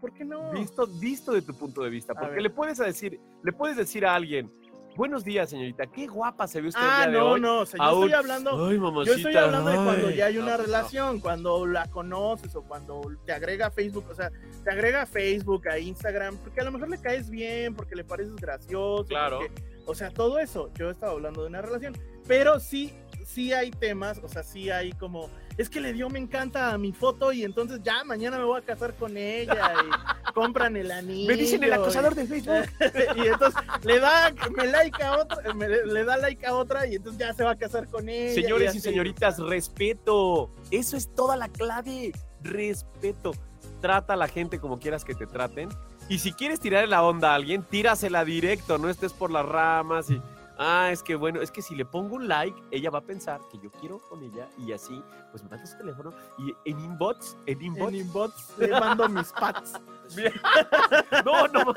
[0.00, 0.52] ¿Por qué no?
[0.52, 2.14] Visto, visto de tu punto de vista.
[2.14, 4.52] Porque le puedes decir, le puedes decir a alguien,
[4.96, 7.40] buenos días, señorita, qué guapa se ve usted el Ah, día de no, hoy.
[7.40, 8.76] no, o sea, yo Aún- estoy hablando, Ay,
[9.06, 10.62] yo estoy hablando de cuando ya hay una No, no.
[10.64, 14.30] relación, cuando la conoces o cuando te agrega a Facebook, o sea,
[14.62, 18.04] te agrega a Facebook, a Instagram, porque a lo mejor le caes bien, porque le
[18.04, 19.38] pareces gracioso, Claro.
[19.40, 21.96] porque- o sea, todo eso, yo estaba hablando de una relación,
[22.28, 22.92] pero sí,
[23.28, 26.78] sí hay temas, o sea, sí hay como, es que le dio me encanta a
[26.78, 30.90] mi foto y entonces ya mañana me voy a casar con ella y compran el
[30.90, 31.28] anillo.
[31.28, 32.70] Me dicen el acosador y- de Facebook.
[33.16, 36.94] y entonces le da me like a otra, me- le da like a otra y
[36.96, 38.34] entonces ya se va a casar con ella.
[38.34, 38.80] Señores y así.
[38.80, 40.50] señoritas, respeto.
[40.70, 42.12] Eso es toda la clave.
[42.42, 43.32] Respeto.
[43.80, 45.68] Trata a la gente como quieras que te traten.
[46.08, 48.78] Y si quieres tirar la onda a alguien, tírasela directo.
[48.78, 50.20] No estés por las ramas y.
[50.58, 53.40] Ah, es que bueno, es que si le pongo un like, ella va a pensar
[53.50, 55.00] que yo quiero con ella y así,
[55.30, 59.32] pues me manda su teléfono y en inbox, en inbox, En inbox le mando mis
[59.32, 59.74] pats.
[61.24, 61.74] no, no,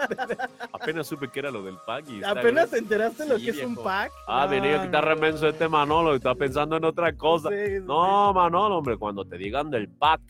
[0.71, 3.51] apenas supe que era lo del pack y está Apenas te enteraste lo Sí, que
[3.51, 4.11] es un pack.
[4.27, 7.49] Ah, venía a quitar remenso este Manolo y está pensando en otra cosa.
[7.49, 10.21] Sí, sí, No, Manolo, hombre, cuando te digan del pack,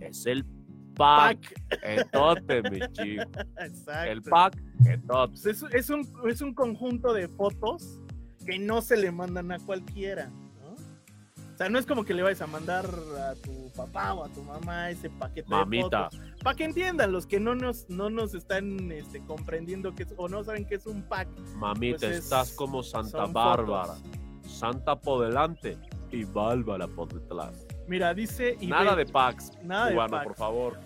[0.00, 0.55] es el pack.
[1.82, 3.22] Entonces, mi chico.
[3.58, 4.10] Exacto.
[4.12, 5.60] El pack, entonces.
[5.60, 8.00] Pues es, es un, es un conjunto de fotos
[8.44, 10.30] que no se le mandan a cualquiera.
[11.54, 14.28] O sea, no es como que le vayas a mandar a tu papá o a
[14.28, 16.10] tu mamá ese paquete Mamita.
[16.10, 16.42] de fotos.
[16.44, 20.28] Para que entiendan los que no nos, no nos están este, comprendiendo que es, o
[20.28, 21.28] no saben que es un pack.
[21.56, 23.94] Mamita, Pues es- estás como Santa Bárbara.
[23.94, 24.02] fotos.
[24.52, 25.78] Santa por delante
[26.12, 27.66] y Bárbara por detrás.
[27.88, 28.58] Mira, dice.
[28.60, 30.24] Nada de packs, Nada de packs.
[30.24, 30.78] por favor.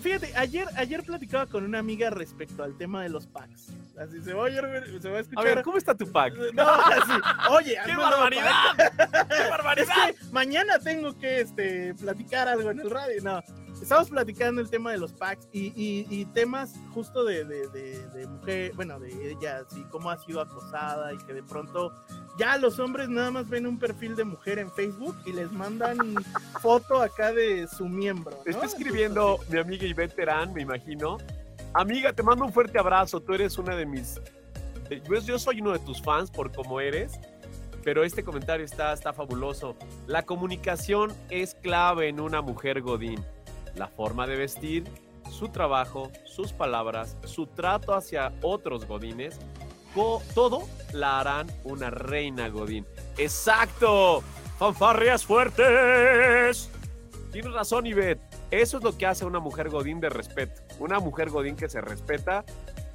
[0.00, 3.68] Fíjate, ayer, ayer platicaba con una amiga respecto al tema de los packs.
[3.98, 6.34] Así se va a, oír- se va a ver, ¿cómo está tu pack?
[6.54, 7.12] No, así.
[7.50, 8.52] Oye, ¡Qué barbaridad!
[8.76, 9.94] ¡Qué Es barbaridad!
[10.08, 13.22] que mañana tengo que este, platicar algo en el radio.
[13.22, 13.42] No,
[13.80, 18.06] estamos platicando el tema de los packs y, y- y temas justo de, de- de-
[18.08, 21.92] de mujer, bueno, de ella, así cómo ha sido acosada y que de pronto
[22.38, 25.96] ya los hombres nada más ven un perfil de mujer en Facebook y les mandan
[26.60, 28.36] foto acá de su miembro.
[28.44, 28.50] ¿no?
[28.50, 31.18] Está escribiendo mi amiga Ivette Terán, me imagino.
[31.74, 33.20] Amiga, te mando un fuerte abrazo.
[33.20, 34.16] Tú eres una de mis.
[34.88, 37.12] de- Yo, yo soy uno de tus fans por cómo eres.
[37.82, 39.74] Pero este comentario está, está fabuloso.
[40.06, 43.24] La comunicación es clave en una mujer Godín.
[43.74, 44.84] La forma de vestir,
[45.30, 49.38] su trabajo, sus palabras, su trato hacia otros Godines,
[50.34, 50.62] todo
[50.92, 52.86] la harán una reina Godín.
[53.18, 54.22] ¡Exacto!
[54.58, 56.70] ¡Fanfarrias fuertes!
[57.32, 58.20] Tienes razón, Ivette.
[58.50, 60.62] Eso es lo que hace una mujer Godín de respeto.
[60.78, 62.44] Una mujer Godín que se respeta,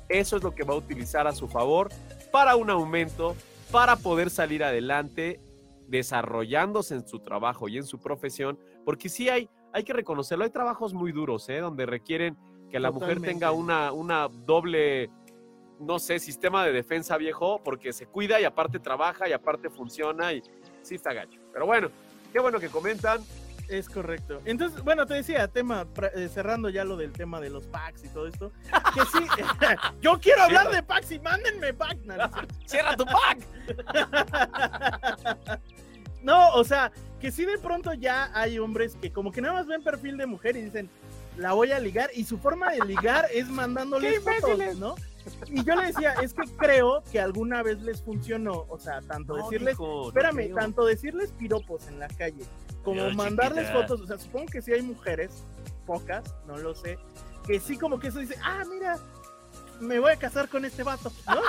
[0.10, 1.90] eso es lo que va a utilizar a su favor
[2.32, 3.36] para un aumento,
[3.72, 5.40] para poder salir adelante,
[5.88, 10.52] desarrollándose en su trabajo y en su profesión, porque sí hay, hay que reconocerlo, hay
[10.52, 11.58] trabajos muy duros, ¿eh?
[11.58, 12.38] donde requieren
[12.72, 15.10] que la mujer tenga una, una doble,
[15.82, 20.32] no sé, sistema de defensa viejo, porque se cuida y aparte trabaja y aparte funciona
[20.32, 20.42] y
[20.82, 21.42] sí está gacho.
[21.52, 21.90] Pero bueno,
[22.32, 23.20] qué bueno que comentan.
[23.68, 24.40] Es correcto.
[24.46, 28.10] Entonces, bueno, te decía, tema, eh, cerrando ya lo del tema de los packs y
[28.10, 28.54] todo esto,
[28.94, 29.26] que sí,
[30.02, 30.76] yo quiero hablar Cierra.
[30.78, 32.06] de packs y mándenme packs.
[32.06, 32.16] No.
[32.66, 33.40] ¡Cierra tu pack!
[36.26, 36.92] No, o sea,
[37.26, 40.28] que sí de pronto ya hay hombres que como que nada más ven perfil de
[40.28, 40.92] mujer y dicen,
[41.38, 44.94] la voy a ligar, y su forma de ligar es mandándoles fotos, ¿no?
[45.48, 49.36] Y yo le decía, es que creo que alguna vez les funcionó, o sea, tanto
[49.36, 52.46] No, decirles, espérame, tanto decirles piropos en la calle,
[52.84, 53.82] como mandarles chiquita.
[53.88, 55.32] fotos, o sea, supongo que sí hay mujeres,
[55.88, 57.00] pocas, no lo sé,
[57.48, 59.00] que sí como que eso dice, ah, mira,
[59.80, 61.40] me voy a casar con este vato, ¿no?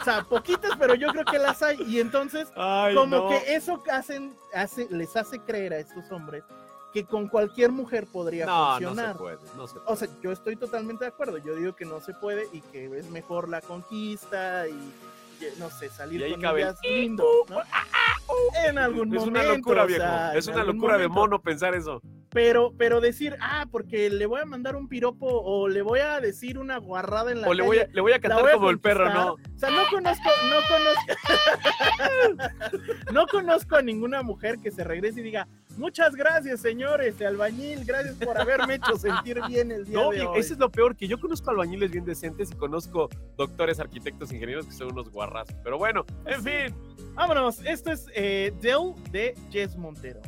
[0.00, 3.28] O sea, poquitas, pero yo creo que las hay, y entonces Ay, como no.
[3.28, 6.42] que eso hacen, hace, les hace creer a estos hombres
[6.92, 9.12] que con cualquier mujer podría No, no funcionar.
[9.12, 9.38] se puede.
[9.56, 9.86] No se puede.
[9.86, 11.38] O sea, yo estoy totalmente de acuerdo.
[11.38, 14.72] Yo digo que no se puede y que es mejor la conquista y
[15.40, 17.60] y, no sé, salir Y con ellas lindo, ¿no?
[18.66, 19.40] En algún es momento.
[19.40, 20.02] una locura, o viejo.
[20.02, 21.20] sea, es una locura de momento.
[21.20, 22.02] mono pensar eso.
[22.32, 26.20] Pero, pero decir, ah, porque le voy a mandar un piropo o le voy a
[26.20, 28.54] decir una guarrada en la O le voy, a, le voy a cantar voy a
[28.54, 29.12] como el perro.
[29.12, 29.32] ¿no?
[29.32, 32.50] O sea, no conozco, no conozco,
[33.12, 37.84] no conozco a ninguna mujer que se regrese y diga, muchas gracias, señor, este albañil,
[37.84, 40.38] gracias por haberme hecho sentir bien el día No, de hoy.
[40.38, 44.66] ese es lo peor, que yo conozco albañiles bien decentes y conozco doctores, arquitectos, ingenieros
[44.66, 45.48] que son unos guarras.
[45.64, 46.74] Pero bueno, en fin.
[47.14, 50.20] Vámonos, esto es eh, Dell de Jess Montero.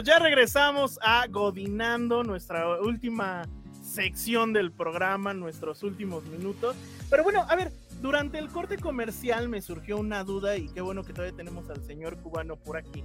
[0.00, 3.42] Pues ya regresamos a Godinando, nuestra última
[3.82, 6.74] sección del programa, nuestros últimos minutos.
[7.10, 7.70] Pero bueno, a ver,
[8.00, 11.84] durante el corte comercial me surgió una duda y qué bueno que todavía tenemos al
[11.84, 13.04] señor cubano por aquí.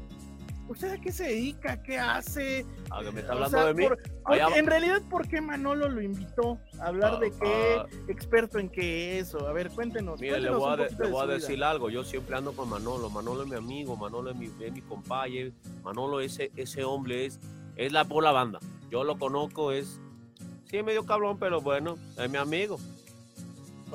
[0.68, 1.82] ¿Usted a qué se dedica?
[1.84, 2.66] ¿Qué hace?
[2.90, 3.84] Ah, que me está O hablando sea, de mí.
[3.88, 4.00] por-
[4.32, 6.58] va- en realidad, ¿por qué Manolo lo invitó?
[6.80, 7.76] ¿A hablar Ah, de qué?
[7.80, 7.86] ah.
[8.08, 9.36] ¿Experto en qué es?
[9.36, 10.20] A ver, cuéntenos.
[10.20, 11.90] Mire, le voy, a, de- le voy decir algo.
[11.92, 13.10] Yo siempre ando con Manolo.
[13.12, 15.54] Manolo es mi amigo, Manolo es mi, es mi compadre.
[15.84, 17.40] Manolo, ese, ese hombre es,
[17.76, 18.60] es la por la banda.
[18.90, 20.00] Yo lo conozco, es.
[20.70, 22.80] Sí, medio cabrón, pero bueno, es mi amigo.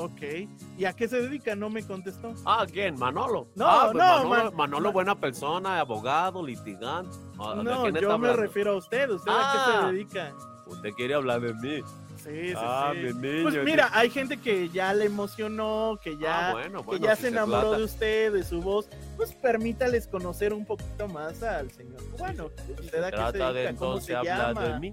[0.05, 0.49] Ok.
[0.79, 1.55] ¿Y a qué se dedica?
[1.55, 2.35] No me contestó.
[2.47, 2.99] Ah, ¿quién?
[2.99, 3.49] Manolo.
[3.55, 7.15] No, Ah, pues no, Manolo, Man- Manolo Man- buena persona, abogado, litigante.
[7.39, 9.11] Ah, ¿de No, yo me refiero a usted.
[9.11, 9.53] ¿Usted a Ah.
[9.53, 10.33] qué se dedica?
[10.67, 11.83] Usted quiere hablar de mí.
[12.17, 12.99] Sí, sí, Ah, sí.
[12.99, 13.43] mi niño.
[13.45, 13.61] Pues sí.
[13.65, 17.23] mira, hay gente que ya le emocionó, que ya, Ah, bueno, que bueno, ya si
[17.23, 18.89] se enamoró de usted, de su voz.
[19.17, 22.51] Pues permítales conocer un poquito más al señor cubano.
[22.79, 23.79] ¿Usted a qué se Trata de dedica?
[23.79, 24.61] ¿Cómo entonces se llama?
[24.63, 24.93] de mí.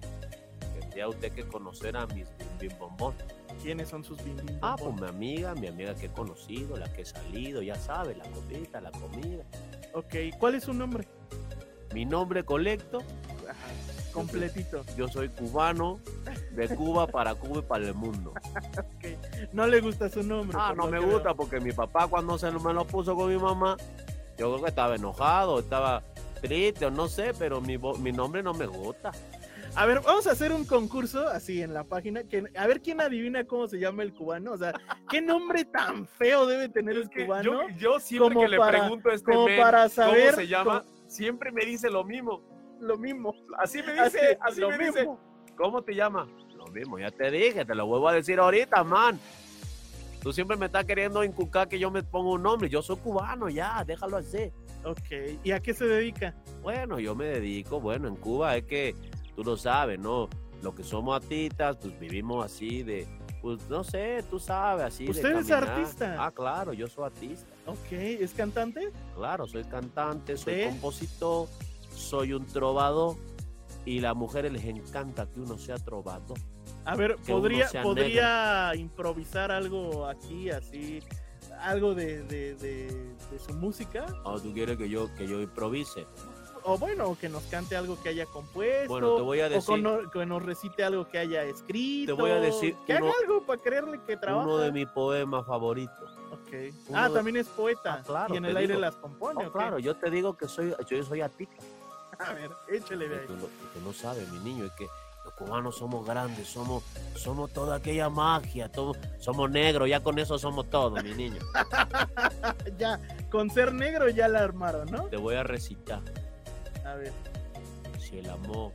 [0.80, 2.28] Tendría usted que conocer a mis
[2.60, 3.14] bim bombón.
[3.62, 6.91] ¿Quiénes son sus bim bim Ah, pues mi amiga, mi amiga que he conocido, la
[6.93, 9.43] que he salido, ya sabe, la copita, la comida.
[9.93, 11.08] Ok, ¿cuál es su nombre?
[11.93, 12.99] Mi nombre colecto,
[13.49, 14.84] Ajá, completito.
[14.97, 15.99] yo soy cubano,
[16.51, 18.34] de Cuba para Cuba y para el mundo.
[19.53, 20.58] No le gusta su nombre.
[20.60, 23.39] Ah, no me gusta porque mi papá cuando se lo- me lo puso con mi
[23.39, 23.78] mamá,
[24.38, 26.03] yo creo que estaba enojado, estaba
[26.41, 29.12] triste o no sé, pero mi, mi nombre no me gusta.
[29.78, 32.23] A ver, vamos a hacer un concurso así en la página.
[32.23, 34.53] Que, a ver quién adivina cómo se llama el cubano.
[34.53, 34.73] O sea,
[35.07, 37.43] ¿qué nombre tan feo debe tener el cubano?
[37.43, 40.47] Yo, yo siempre Como que le pregunto a este como men para saber cómo se
[40.47, 42.41] llama, siempre me dice lo mismo.
[42.80, 43.36] Lo mismo.
[43.59, 45.07] Así me dice, así me dice.
[45.55, 46.28] ¿Cómo te llamas?
[46.55, 49.19] Lo mismo, ya te dije, te lo vuelvo a decir ahorita, man.
[50.23, 52.67] Tú siempre me estás queriendo inculcar que yo me ponga un nombre.
[52.67, 54.51] Yo soy cubano, ya, déjalo así.
[54.84, 56.34] Ok, ¿y a qué se dedica?
[56.63, 58.95] Bueno, yo me dedico, bueno, en Cuba es que
[59.38, 60.27] tú lo sabes, ¿no?
[60.63, 63.07] Lo que somos artistas, pues vivimos así de,
[63.39, 66.15] pues no sé, tú sabes, así de ¿Usted es artista?
[66.17, 67.47] Ah, claro, yo soy artista.
[67.67, 68.91] Ok, ¿es cantante?
[69.15, 71.47] Claro, soy cantante, soy compositor,
[71.95, 73.15] soy un trovador
[73.85, 76.39] y a las mujeres les encanta que uno sea trovador.
[76.83, 80.99] A ver, ¿podría, podría improvisar algo aquí, así,
[81.59, 84.07] algo de, de, de, de su música?
[84.23, 86.07] ¿O tú quieres que yo, que yo improvise?
[86.70, 88.89] O bueno, que nos cante algo que haya compuesto.
[88.89, 92.13] Bueno, te voy a O decir- con- que nos recite algo que haya escrito.
[92.15, 94.45] Te voy a decir Que uno- haga algo para creerle que trabaja.
[94.45, 96.11] Uno de mis poemas favoritos.
[96.32, 96.53] Ok.
[96.89, 97.93] uno Ah, de- también es poeta.
[97.99, 99.45] Ah, claro, y en el aire las compone.
[99.47, 101.55] Oh, claro, yo te digo que soy, yo soy artista.
[102.20, 103.28] A ver, échale de ahí.
[103.28, 104.88] Tú, no, tú no sabes, mi niño, es que
[105.24, 106.84] los cubanos somos grandes, somos,
[107.15, 111.39] somos toda aquella magia, todo- somos negros, ya con eso somos todos, mi niño.
[112.78, 112.99] ya,
[113.32, 115.03] con ser negro ya la armaron, ¿no?
[115.05, 116.01] Te voy a recitar.
[117.99, 118.71] Si el amor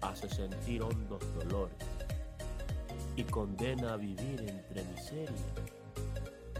[0.00, 1.76] hace sentir hondos dolores
[3.14, 5.30] y condena a vivir entre miseria,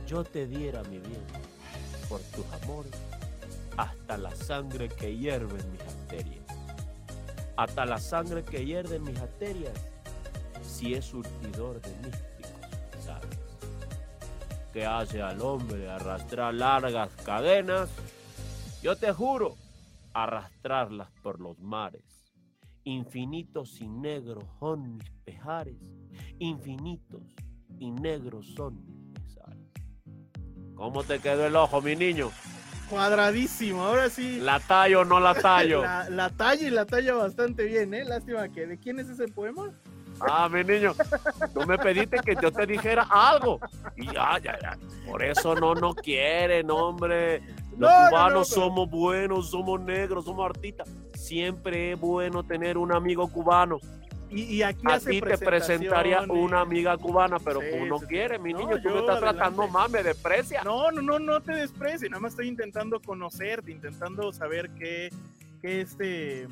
[0.07, 1.25] yo te diera mi bien
[2.09, 2.93] por tus amores
[3.77, 6.45] hasta la sangre que hierve en mis arterias.
[7.57, 9.75] Hasta la sangre que hierve en mis arterias,
[10.63, 13.39] si es surtidor de místicos pesares,
[14.73, 17.89] que hace al hombre arrastrar largas cadenas,
[18.83, 19.57] yo te juro
[20.17, 22.25] arrastrarlas por los mares.
[22.85, 25.77] Infinitos y negros son mis pejares,
[26.39, 27.23] infinitos
[27.79, 29.73] y negros son mis pesares.
[30.75, 32.31] ¿Cómo te quedó el ojo, mi niño?
[32.89, 34.39] Cuadradísimo, ahora sí.
[34.41, 35.83] ¿La tallo o no la tallo?
[35.83, 38.05] La, la talla y la talla bastante bien, ¿eh?
[38.05, 38.67] Lástima que.
[38.67, 39.73] ¿De quién es ese poema?
[40.21, 40.95] Ah, mi niño,
[41.53, 43.61] tú me pediste que yo te dijera algo.
[43.97, 44.79] Y ya, ya, ya.
[45.07, 47.43] Por eso no no quieren, hombre.
[47.79, 50.89] Los No, no, cubanos no, somos buenos, somos negros, somos artistas.
[51.15, 53.79] Siempre es bueno tener un amigo cubano.
[54.29, 57.99] Y, y aquí A hace ti te presentaría una amiga cubana, pero Sí, tú no
[57.99, 58.09] sí, sí.
[58.09, 58.81] quieres, mi niño.
[58.83, 59.21] Tú me estás adelante.
[59.21, 60.63] tratando mal, me desprecia.
[60.65, 65.11] No, no, no, no te desprecies, nada más estoy intentando conocerte, intentando saber qué,
[65.63, 66.49] qué este,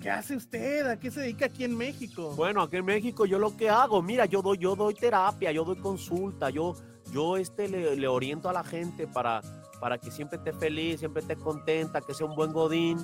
[0.00, 2.34] qué hace usted, a qué se dedica aquí en México.
[2.36, 5.64] Bueno, aquí en México yo lo que hago, mira, yo doy, yo doy terapia, yo
[5.64, 6.76] doy consulta, yo,
[7.12, 9.40] yo este le, le oriento a la gente para,
[9.80, 12.98] para que siempre esté feliz, siempre esté contenta, que sea un buen godín,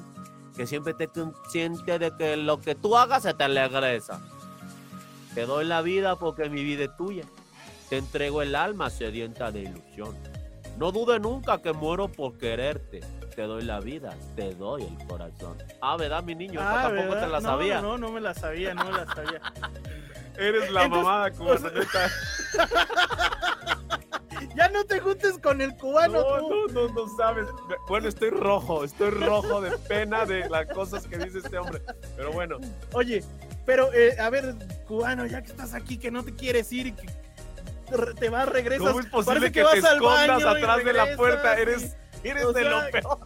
[0.55, 4.21] que siempre esté consciente de que lo que tú hagas se te regresa.
[5.35, 7.25] Te doy la vida porque mi vida es tuya.
[7.89, 10.17] Te entrego el alma sedienta de ilusión.
[10.79, 13.01] No dude nunca que muero por quererte.
[13.35, 15.59] Te doy la vida, te doy el corazón.
[15.83, 16.59] Ah, ¿verdad, mi niño?
[16.63, 17.27] Ah, tampoco ¿verdad?
[17.27, 17.83] te la No, sabía.
[17.83, 19.41] No, no, no me la sabía, no me la sabía.
[20.39, 22.13] Eres la Entonces, mamada o sea, cubana.
[24.57, 26.67] Ya no te juntes con el cubano, No, tú.
[26.73, 27.47] no, no, no sabes.
[27.89, 31.83] Bueno, estoy rojo, estoy rojo de pena de las cosas que dice este hombre.
[32.17, 32.57] Pero bueno,
[32.93, 33.23] Oye,
[33.67, 34.55] pero eh, a ver,
[34.87, 37.07] cubano, ya que estás aquí, que no te quieres ir, que-
[38.19, 38.87] te vas, regresas.
[38.87, 41.59] ¿Cómo es posible que, te vas escondas atrás de la puerta?
[41.59, 43.19] y- Eres, eres o de lo peor.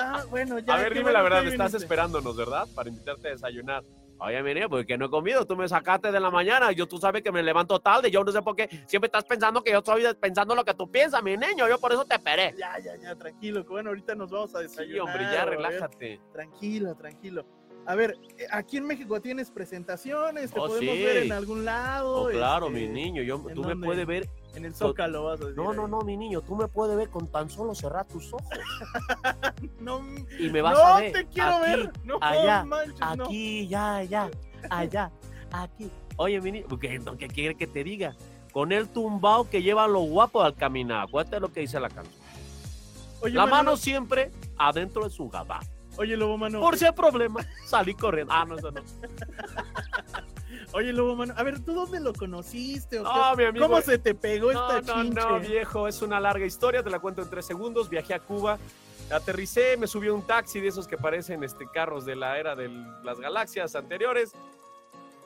[0.00, 0.74] Ah, bueno, ya.
[0.74, 2.66] A ver, dime la verdad, estás esperándonos, ¿verdad?
[2.74, 3.84] Para invitarte a desayunar.
[4.24, 6.98] Oye, mi niño, porque no he comido, tú me sacaste de la mañana, yo tú
[6.98, 9.78] sabes que me levanto tarde, yo no sé por qué, siempre estás pensando que yo
[9.78, 12.54] estoy pensando lo que tú piensas, mi niño, yo por eso te esperé.
[12.56, 14.94] Ya, ya, ya, tranquilo, bueno, ahorita nos vamos a desayunar.
[14.94, 16.20] Sí, hombre, ya relájate.
[16.32, 17.44] Tranquilo, tranquilo.
[17.84, 21.02] A ver, eh, aquí en México tienes presentaciones, te Oh, podemos sí.
[21.02, 22.26] ver en algún lado.
[22.26, 24.28] Oh, claro, este, mi niño, yo, ¿en tú me puedes ver.
[24.54, 25.56] En el Zócalo vas a decir.
[25.56, 28.46] No, no, no, mi niño, tú me puedes ver con tan solo cerrar tus ojos.
[29.80, 30.00] No,
[30.38, 31.12] Y me vas no a ver.
[31.12, 31.92] te quiero aquí, ver.
[32.04, 33.24] No allá, manches, no.
[33.24, 34.30] Aquí, ya, allá,
[34.70, 35.10] allá,
[35.50, 35.90] aquí.
[36.16, 38.14] Oye, mi niño, ¿qué, qué quiere que te diga?
[38.52, 41.06] Con el tumbao que llevan los guapos al caminar.
[41.08, 42.14] Acuérdate lo que dice la canción.
[43.22, 45.60] Oye, la mano siempre adentro de su gabá.
[45.96, 46.60] Oye, Lobo Mano.
[46.60, 48.32] Por si hay problema, salí corriendo.
[48.32, 48.80] Ah, no, eso no.
[50.74, 51.34] Oye, Lobo Mano.
[51.36, 52.98] A ver, ¿tú dónde lo conociste?
[52.98, 53.08] o qué?
[53.08, 53.66] No, mi amigo.
[53.66, 55.20] ¿Cómo se te pegó No, esta no, chinche?
[55.20, 57.88] no, viejo, es una larga historia, te la cuento en tres segundos.
[57.90, 58.58] Viajé a Cuba,
[59.10, 62.54] aterricé, me subí a un taxi de esos que parecen este, carros de la era
[62.56, 62.68] de
[63.02, 64.32] las galaxias anteriores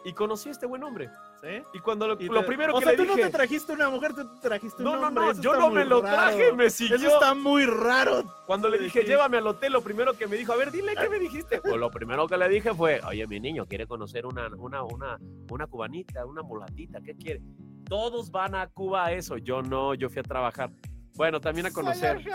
[0.04, 1.08] y conocí a este buen hombre.
[1.42, 1.62] ¿Sí?
[1.74, 3.16] Y cuando lo, Y lo te- primero o que sea, le tú dije...
[3.16, 5.24] no te trajiste una mujer, tú te trajiste un no, no, hombre.
[5.26, 6.14] no, yo no me lo raro.
[6.16, 6.96] traje, me siguió.
[6.96, 8.24] Eso está muy raro.
[8.46, 11.08] Cuando le dije, llévame al hotel, lo primero que me dijo, a ver, dile qué
[11.08, 11.60] me dijiste.
[11.62, 15.18] Pues lo primero que le dije fue, oye, mi niño, quiere conocer una, una, una,
[15.50, 17.42] una cubanita, una mulatita, ¿qué quiere?
[17.88, 20.70] Todos van a Cuba a eso, yo no, yo fui a trabajar.
[21.14, 22.20] Bueno, también a conocer.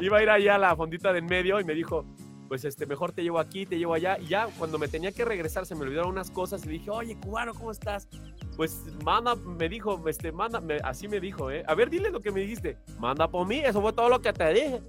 [0.00, 2.04] Iba a ir allá a la fondita de en medio y me dijo,
[2.48, 4.18] pues este, mejor te llevo aquí, te llevo allá.
[4.18, 7.16] Y ya cuando me tenía que regresar se me olvidaron unas cosas y dije, oye,
[7.18, 8.08] cubano, ¿cómo estás?
[8.56, 11.64] Pues manda, me dijo, este, manda, me- así me dijo, ¿eh?
[11.66, 12.78] A ver, dile lo que me dijiste.
[12.98, 14.80] Manda por mí, eso fue todo lo que te dije.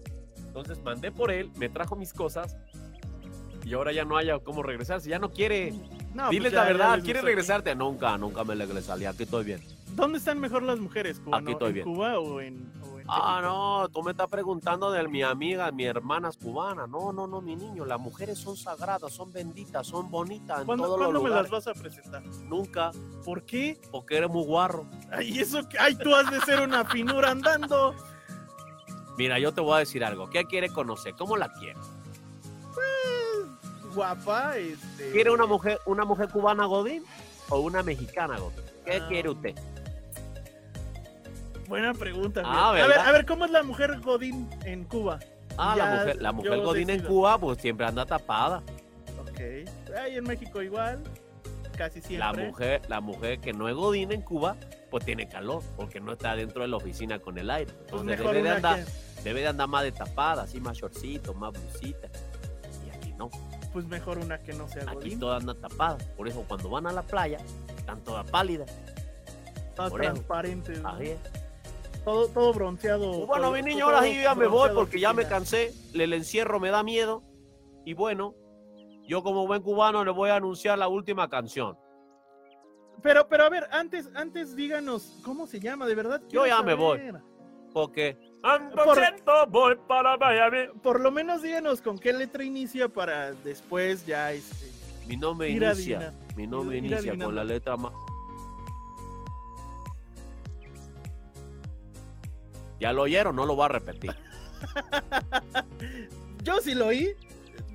[0.48, 2.56] Entonces mandé por él, me trajo mis cosas
[3.66, 5.74] y ahora ya no haya cómo regresarse, ya no quiere.
[6.14, 7.76] No, Diles pues ya- la verdad, ¿quieres regresarte?
[7.76, 9.62] Nunca, nunca me regresaría, aquí estoy bien.
[9.94, 11.44] ¿Dónde están mejor las mujeres, cubano?
[11.44, 11.86] Aquí estoy ¿En bien.
[11.86, 15.86] Cuba o en, o en Ah, no, tú me estás preguntando de mi amiga, mi
[15.86, 16.88] hermana cubana.
[16.88, 20.86] No, no, no, mi niño, las mujeres son sagradas, son benditas, son bonitas en ¿Cuándo,
[20.86, 21.50] todos los me lugares.
[21.52, 22.22] las vas a presentar?
[22.50, 22.92] Nunca,
[23.24, 23.80] ¿Por qué?
[23.92, 24.86] porque eres muy guarro.
[25.12, 25.80] Ay, eso que.
[25.80, 27.96] Ay, tú has de ser una finura andando.
[29.18, 30.30] Mira, yo te voy a decir algo.
[30.30, 31.16] ¿Qué quiere conocer?
[31.16, 31.80] ¿Cómo la quiere?
[33.96, 35.12] Guapa, este.
[35.12, 37.04] ¿Quiere una mujer, una mujer cubana godín
[37.50, 38.64] o una mexicana godín?
[38.86, 39.56] ¿Qué Ah, quiere usted?
[41.68, 42.42] Buena pregunta.
[42.46, 45.20] Ah, a ver, a ver, ¿cómo es la mujer Godín en Cuba?
[45.58, 47.04] Ah, Ya, la mujer, la mujer godín en.
[47.04, 48.62] Cuba, pues siempre anda tapada.
[49.20, 49.40] Ok.
[50.00, 51.04] Ahí en México igual.
[51.76, 52.18] Casi siempre.
[52.20, 54.56] La mujer, la mujer que no es godín en Cuba,
[54.90, 57.72] pues tiene calor, porque no está dentro de la oficina con el aire.
[57.72, 58.86] Pues Entonces mejor debe de, andar,
[59.24, 62.08] debe de andar más de tapada, así más shortcito, más blusita.
[62.86, 63.38] Y aquí no, que.
[63.74, 65.20] Pues mejor una que no sea aquí Godín.
[65.20, 66.04] todas andan tapadas.
[66.16, 67.38] Por eso cuando van a la playa,
[67.78, 68.72] están todas pálidas.
[69.76, 70.82] Todas transparentes.
[70.82, 70.90] ¿no?
[70.90, 71.20] Así es.
[72.08, 73.12] Todo, todo bronceado.
[73.12, 75.74] Pues bueno, todo- mi niño, ahora sí ya me voy porque ya me cansé.
[75.92, 77.22] Le- El encierro me da miedo.
[77.84, 78.34] Y bueno,
[79.04, 81.78] yo como buen cubano le voy a anunciar la última canción.
[83.04, 85.86] Pero, pero a ver, antes, antes díganos, ¿cómo se llama?
[85.86, 86.22] De verdad.
[86.30, 86.98] Yo ya me voy.
[87.74, 90.70] Porque ando Por- siento, voy para Miami.
[90.82, 94.68] Por lo menos díganos con qué letra inicia para después ya este.
[95.08, 96.14] Mi nombre inicia.
[96.38, 97.26] Mi nombre inicia adivinando.
[97.26, 97.92] con la letra más.
[102.80, 104.16] Ya lo oyeron, no lo voy a repetir.
[106.44, 107.14] Yo sí lo oí.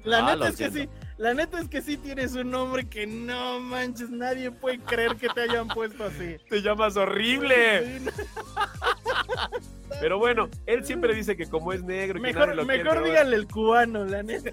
[0.05, 0.88] La Ah, neta es que sí.
[1.18, 5.28] La neta es que sí tienes un nombre que no manches, nadie puede creer que
[5.28, 6.36] te hayan puesto así.
[6.48, 8.00] Te llamas horrible.
[10.00, 13.09] Pero bueno, él siempre dice que como es negro que nadie Mejor, lo mejor quiere,
[13.11, 14.50] díganle el cubano, la neta.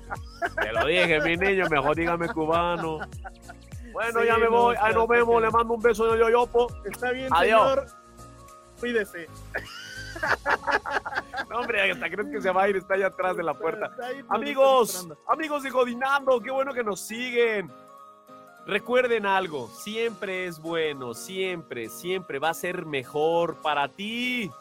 [0.62, 3.00] Te lo dije, mi niño, mejor dígame cubano.
[3.91, 4.76] Bueno, Sí, ya me no, voy.
[4.80, 5.41] Ahí nos vemos.
[5.41, 6.68] Le mando un beso de yoyopo.
[6.86, 7.62] Está bien, Adiós.
[7.62, 7.88] señor.
[8.80, 9.28] Cuídese.
[11.49, 12.76] No, hombre, hasta crees que se va a ir.
[12.76, 13.91] Está allá atrás de la puerta.
[14.30, 17.72] Amigos, amigos de Godinando, qué bueno que nos siguen.
[18.68, 24.51] Recuerden algo, siempre es bueno, siempre, siempre va a ser mejor para ti.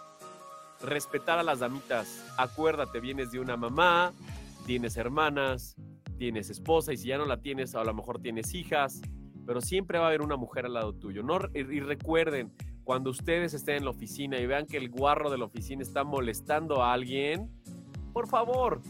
[0.82, 2.24] Respetar a las damitas.
[2.38, 4.12] Acuérdate, vienes de una mamá,
[4.64, 5.76] tienes hermanas,
[6.16, 9.02] tienes esposa y si ya no la tienes, a lo mejor tienes hijas,
[9.46, 11.22] pero siempre va a haber una mujer al lado tuyo.
[11.22, 12.52] No, y recuerden,
[12.88, 16.04] cuando ustedes estén en la oficina y vean que el guarro de la oficina está
[16.04, 17.50] molestando a alguien,
[18.14, 18.80] por favor,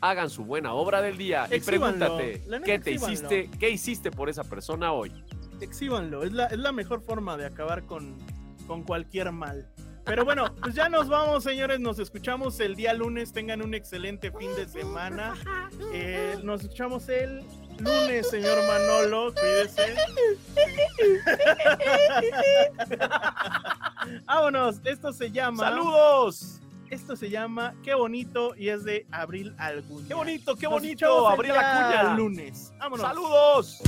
[0.00, 4.44] hagan su buena obra del día y pregúntate, ¿qué te hiciste, qué hiciste por esa
[4.44, 5.12] persona hoy?
[5.60, 8.16] Exhíbanlo, es la, es la mejor forma de acabar con,
[8.66, 9.70] con cualquier mal.
[10.04, 11.80] Pero bueno, pues ya nos vamos, señores.
[11.80, 13.32] Nos escuchamos el día lunes.
[13.32, 15.34] Tengan un excelente fin de semana.
[15.92, 17.44] Eh, nos escuchamos el
[17.82, 19.34] lunes, señor Manolo.
[19.34, 19.94] Cuídese.
[24.26, 24.80] Vámonos.
[24.84, 25.64] Esto se llama.
[25.64, 26.58] ¡Saludos!
[26.90, 30.06] Esto se llama Qué bonito y es de Abril Algún.
[30.06, 31.28] ¡Qué bonito, qué bonito!
[31.28, 32.14] Abril Acuña.
[32.14, 32.72] lunes.
[32.78, 33.06] Vámonos.
[33.06, 33.82] ¡Saludos!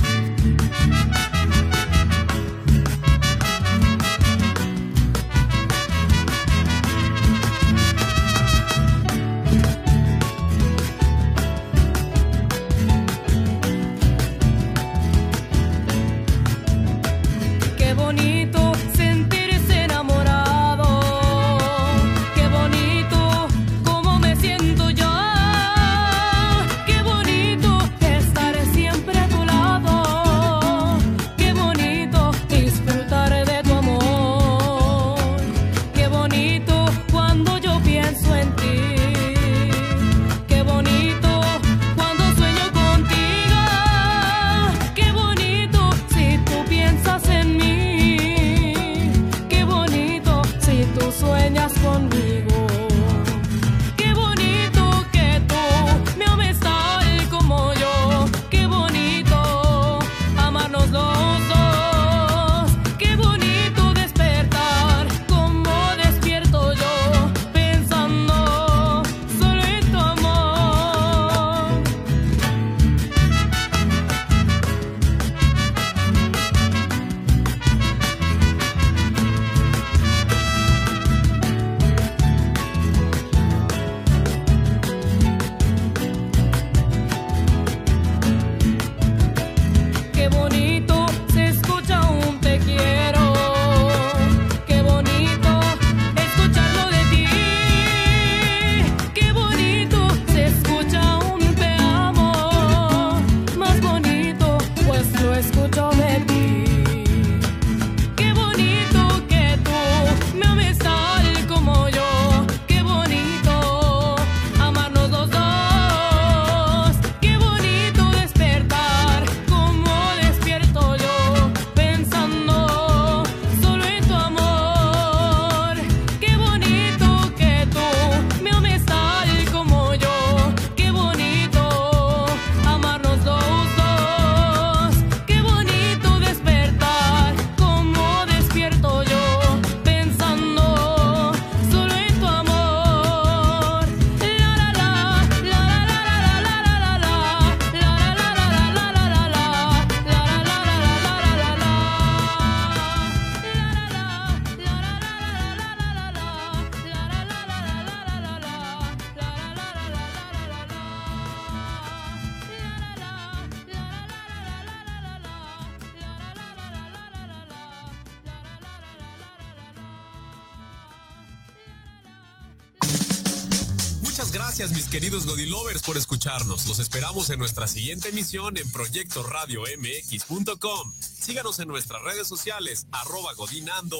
[176.75, 180.93] Los esperamos en nuestra siguiente emisión en proyecto radio proyectoradiomx.com.
[180.99, 183.97] Síganos en nuestras redes sociales, arroba Godinando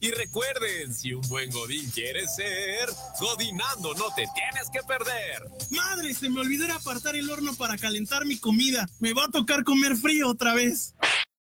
[0.00, 2.88] Y recuerden, si un buen Godín quiere ser,
[3.20, 5.48] Godinando no te tienes que perder.
[5.70, 8.88] Madre, se me olvidó apartar el horno para calentar mi comida.
[8.98, 10.94] Me va a tocar comer frío otra vez.